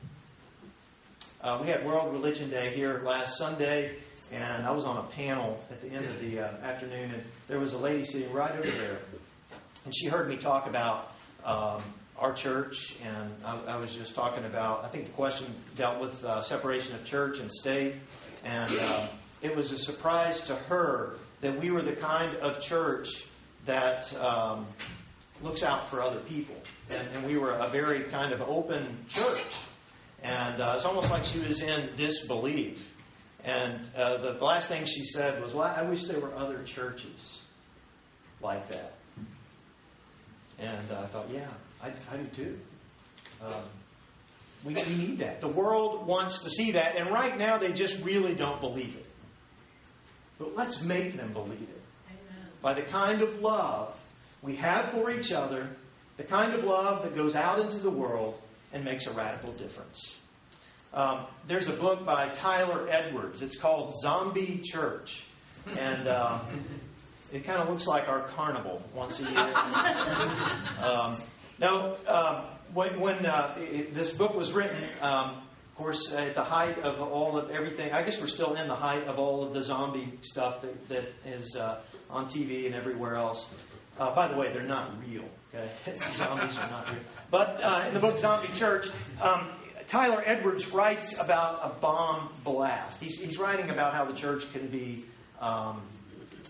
Uh, 1.42 1.58
we 1.60 1.68
had 1.68 1.84
World 1.86 2.12
Religion 2.12 2.50
Day 2.50 2.70
here 2.74 3.02
last 3.04 3.38
Sunday, 3.38 3.96
and 4.30 4.66
I 4.66 4.70
was 4.72 4.84
on 4.84 4.98
a 4.98 5.02
panel 5.04 5.58
at 5.70 5.80
the 5.80 5.88
end 5.88 6.04
of 6.04 6.20
the 6.20 6.40
uh, 6.40 6.48
afternoon, 6.62 7.12
and 7.12 7.22
there 7.48 7.58
was 7.58 7.72
a 7.72 7.78
lady 7.78 8.04
sitting 8.04 8.32
right 8.32 8.52
over 8.52 8.70
there, 8.70 8.98
and 9.84 9.96
she 9.96 10.06
heard 10.06 10.28
me 10.28 10.36
talk 10.36 10.66
about 10.66 11.12
um, 11.44 11.82
our 12.18 12.34
church, 12.34 12.96
and 13.02 13.34
I, 13.44 13.58
I, 13.72 13.76
was 13.76 13.94
just 13.94 14.14
talking 14.14 14.44
about. 14.44 14.84
I 14.84 14.88
think 14.88 15.06
the 15.06 15.12
question 15.12 15.46
dealt 15.76 16.00
with 16.00 16.22
uh, 16.22 16.42
separation 16.42 16.94
of 16.94 17.04
church 17.04 17.38
and 17.38 17.50
state, 17.50 17.94
and 18.44 18.78
uh, 18.78 19.06
it 19.40 19.56
was 19.56 19.72
a 19.72 19.78
surprise 19.78 20.42
to 20.48 20.54
her 20.54 21.14
that 21.40 21.58
we 21.58 21.70
were 21.70 21.82
the 21.82 21.96
kind 21.96 22.36
of 22.36 22.60
church 22.60 23.24
that 23.64 24.14
um, 24.22 24.66
looks 25.42 25.62
out 25.62 25.88
for 25.88 26.02
other 26.02 26.20
people. 26.20 26.56
And, 26.90 27.06
and, 27.14 27.26
we 27.26 27.38
were 27.38 27.52
a 27.52 27.68
very 27.68 28.00
kind 28.04 28.32
of 28.32 28.42
open 28.42 29.04
church. 29.08 29.42
And 30.22 30.60
uh, 30.60 30.74
it's 30.76 30.84
almost 30.84 31.10
like 31.10 31.24
she 31.24 31.38
was 31.40 31.62
in 31.62 31.90
disbelief. 31.96 32.86
And 33.44 33.80
uh, 33.96 34.18
the 34.18 34.44
last 34.44 34.68
thing 34.68 34.84
she 34.84 35.04
said 35.04 35.42
was, 35.42 35.54
Well, 35.54 35.66
I 35.66 35.82
wish 35.82 36.04
there 36.06 36.20
were 36.20 36.34
other 36.34 36.62
churches 36.64 37.38
like 38.42 38.68
that. 38.70 38.94
And 40.58 40.90
uh, 40.90 41.00
I 41.00 41.06
thought, 41.06 41.30
Yeah, 41.32 41.48
I, 41.82 41.88
I 41.88 42.16
do 42.18 42.26
too. 42.26 42.58
Um, 43.42 43.54
we, 44.64 44.74
we 44.74 44.94
need 44.94 45.18
that. 45.20 45.40
The 45.40 45.48
world 45.48 46.06
wants 46.06 46.42
to 46.42 46.50
see 46.50 46.72
that. 46.72 46.96
And 46.96 47.10
right 47.10 47.38
now, 47.38 47.56
they 47.56 47.72
just 47.72 48.04
really 48.04 48.34
don't 48.34 48.60
believe 48.60 48.94
it. 48.94 49.06
But 50.38 50.54
let's 50.54 50.82
make 50.82 51.16
them 51.16 51.32
believe 51.32 51.62
it. 51.62 51.82
Amen. 52.08 52.48
By 52.60 52.74
the 52.74 52.82
kind 52.82 53.22
of 53.22 53.40
love 53.40 53.94
we 54.42 54.56
have 54.56 54.90
for 54.90 55.10
each 55.10 55.32
other, 55.32 55.68
the 56.16 56.24
kind 56.24 56.54
of 56.54 56.64
love 56.64 57.02
that 57.02 57.16
goes 57.16 57.34
out 57.34 57.60
into 57.60 57.78
the 57.78 57.90
world 57.90 58.40
and 58.72 58.84
makes 58.84 59.06
a 59.06 59.12
radical 59.12 59.52
difference. 59.52 60.14
Um, 60.92 61.26
there's 61.46 61.68
a 61.68 61.72
book 61.72 62.04
by 62.04 62.30
Tyler 62.30 62.88
Edwards. 62.90 63.42
It's 63.42 63.58
called 63.58 63.94
Zombie 64.00 64.60
Church. 64.64 65.24
And 65.78 66.08
uh, 66.08 66.40
it 67.32 67.44
kind 67.44 67.60
of 67.60 67.68
looks 67.68 67.86
like 67.86 68.08
our 68.08 68.22
carnival 68.28 68.82
once 68.94 69.20
a 69.20 69.24
year. 69.24 69.38
um, 70.82 71.22
now, 71.58 71.96
um, 72.06 72.44
when, 72.72 72.98
when 72.98 73.26
uh, 73.26 73.54
it, 73.58 73.94
this 73.94 74.12
book 74.12 74.34
was 74.34 74.52
written, 74.52 74.78
um, 75.00 75.42
of 75.70 75.74
course, 75.76 76.12
at 76.12 76.34
the 76.34 76.42
height 76.42 76.78
of 76.80 77.00
all 77.00 77.36
of 77.38 77.50
everything, 77.50 77.92
I 77.92 78.02
guess 78.02 78.20
we're 78.20 78.26
still 78.26 78.54
in 78.54 78.66
the 78.66 78.74
height 78.74 79.04
of 79.04 79.18
all 79.18 79.44
of 79.44 79.54
the 79.54 79.62
zombie 79.62 80.18
stuff 80.22 80.62
that, 80.62 80.88
that 80.88 81.04
is 81.24 81.56
uh, 81.56 81.80
on 82.08 82.26
TV 82.26 82.66
and 82.66 82.74
everywhere 82.74 83.14
else. 83.14 83.46
Uh, 84.00 84.14
by 84.14 84.26
the 84.26 84.36
way, 84.36 84.50
they're 84.50 84.62
not 84.62 84.98
real. 85.06 85.24
Okay, 85.54 85.70
zombies 86.14 86.56
are 86.56 86.70
not 86.70 86.88
real. 86.88 87.02
But 87.30 87.60
uh, 87.62 87.84
in 87.88 87.92
the 87.92 88.00
book 88.00 88.18
Zombie 88.18 88.48
Church, 88.54 88.88
um, 89.20 89.50
Tyler 89.88 90.22
Edwards 90.24 90.72
writes 90.72 91.18
about 91.18 91.60
a 91.62 91.68
bomb 91.80 92.30
blast. 92.42 93.02
He's, 93.02 93.20
he's 93.20 93.38
writing 93.38 93.68
about 93.68 93.92
how 93.92 94.06
the 94.06 94.14
church 94.14 94.50
can 94.54 94.68
be 94.68 95.04
um, 95.38 95.82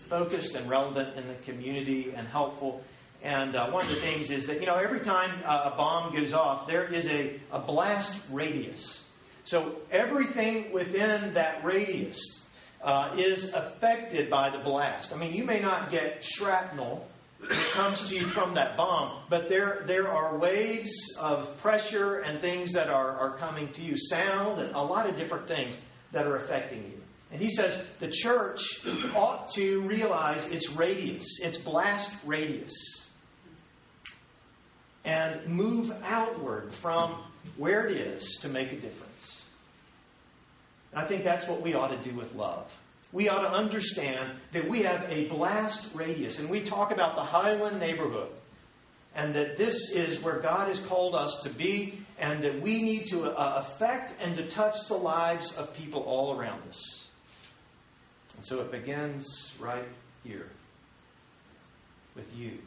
focused 0.07 0.55
and 0.55 0.69
relevant 0.69 1.17
in 1.17 1.27
the 1.27 1.33
community 1.43 2.13
and 2.15 2.25
helpful. 2.25 2.83
And 3.21 3.53
uh, 3.53 3.69
one 3.69 3.83
of 3.83 3.89
the 3.89 3.97
things 3.97 4.31
is 4.31 4.47
that, 4.47 4.61
you 4.61 4.65
know, 4.65 4.75
every 4.75 5.01
time 5.01 5.31
uh, 5.45 5.71
a 5.73 5.75
bomb 5.75 6.15
goes 6.15 6.33
off, 6.33 6.67
there 6.67 6.85
is 6.85 7.05
a, 7.07 7.37
a 7.51 7.59
blast 7.59 8.29
radius. 8.31 9.05
So 9.43 9.75
everything 9.91 10.71
within 10.71 11.33
that 11.33 11.65
radius 11.65 12.45
uh, 12.81 13.13
is 13.17 13.53
affected 13.53 14.29
by 14.29 14.51
the 14.51 14.59
blast. 14.59 15.13
I 15.13 15.17
mean, 15.17 15.33
you 15.33 15.43
may 15.43 15.59
not 15.59 15.91
get 15.91 16.23
shrapnel 16.23 17.07
comes 17.49 18.09
to 18.09 18.15
you 18.15 18.27
from 18.27 18.53
that 18.55 18.77
bomb, 18.77 19.23
but 19.29 19.49
there, 19.49 19.83
there 19.87 20.07
are 20.07 20.37
waves 20.37 20.93
of 21.19 21.57
pressure 21.57 22.19
and 22.19 22.39
things 22.41 22.73
that 22.73 22.89
are, 22.89 23.17
are 23.17 23.37
coming 23.37 23.71
to 23.73 23.81
you, 23.81 23.97
sound, 23.97 24.59
and 24.59 24.75
a 24.75 24.81
lot 24.81 25.09
of 25.09 25.15
different 25.15 25.47
things 25.47 25.75
that 26.11 26.25
are 26.25 26.35
affecting 26.37 26.83
you. 26.83 27.01
And 27.31 27.41
he 27.41 27.49
says 27.49 27.87
the 27.99 28.09
church 28.09 28.85
ought 29.15 29.49
to 29.53 29.81
realize 29.81 30.47
its 30.49 30.71
radius, 30.71 31.39
its 31.41 31.57
blast 31.57 32.25
radius, 32.25 32.73
and 35.05 35.47
move 35.47 35.91
outward 36.03 36.73
from 36.73 37.15
where 37.57 37.87
it 37.87 37.97
is 37.97 38.37
to 38.41 38.49
make 38.49 38.71
a 38.71 38.75
difference. 38.75 39.41
And 40.91 41.01
I 41.01 41.07
think 41.07 41.23
that's 41.23 41.47
what 41.47 41.61
we 41.61 41.73
ought 41.73 41.89
to 41.89 42.09
do 42.09 42.15
with 42.15 42.35
love 42.35 42.69
we 43.13 43.27
ought 43.29 43.41
to 43.41 43.51
understand 43.51 44.37
that 44.53 44.69
we 44.69 44.83
have 44.83 45.05
a 45.09 45.27
blast 45.27 45.93
radius. 45.93 46.39
And 46.39 46.49
we 46.49 46.61
talk 46.61 46.91
about 46.91 47.15
the 47.15 47.23
Highland 47.23 47.79
neighborhood. 47.79 48.29
And 49.13 49.35
that 49.35 49.57
this 49.57 49.91
is 49.91 50.21
where 50.21 50.39
God 50.39 50.69
has 50.69 50.79
called 50.79 51.15
us 51.15 51.41
to 51.43 51.49
be, 51.49 51.99
and 52.17 52.43
that 52.45 52.61
we 52.61 52.81
need 52.81 53.07
to 53.07 53.23
uh, 53.23 53.55
affect 53.57 54.13
and 54.21 54.37
to 54.37 54.47
touch 54.47 54.87
the 54.87 54.95
lives 54.95 55.57
of 55.57 55.75
people 55.75 56.01
all 56.03 56.37
around 56.39 56.61
us. 56.69 57.07
And 58.37 58.45
so 58.45 58.61
it 58.61 58.71
begins 58.71 59.51
right 59.59 59.87
here 60.23 60.49
with 62.15 62.33
you, 62.35 62.59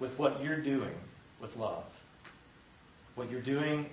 with 0.00 0.18
what 0.18 0.42
you're 0.42 0.60
doing 0.60 0.94
with 1.40 1.56
love, 1.56 1.84
what 3.14 3.30
you're 3.30 3.40
doing 3.40 3.86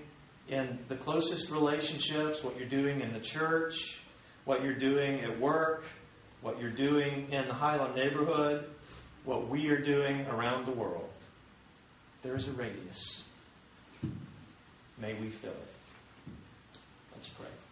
in 0.47 0.80
the 0.88 0.95
closest 0.95 1.51
relationships, 1.51 2.43
what 2.43 2.58
you're 2.58 2.67
doing 2.67 3.01
in 3.01 3.13
the 3.13 3.19
church, 3.19 4.01
what 4.45 4.63
you're 4.63 4.73
doing 4.73 5.21
at 5.21 5.39
work, 5.39 5.84
what 6.41 6.60
you're 6.60 6.69
doing 6.69 7.27
in 7.31 7.47
the 7.47 7.53
Highland 7.53 7.95
neighborhood, 7.95 8.65
what 9.25 9.47
we 9.49 9.69
are 9.69 9.81
doing 9.81 10.25
around 10.27 10.65
the 10.65 10.71
world. 10.71 11.10
There 12.21 12.36
is 12.36 12.47
a 12.47 12.51
radius. 12.51 13.23
May 14.99 15.13
we 15.15 15.29
fill 15.29 15.51
it. 15.51 16.34
Let's 17.15 17.29
pray. 17.29 17.64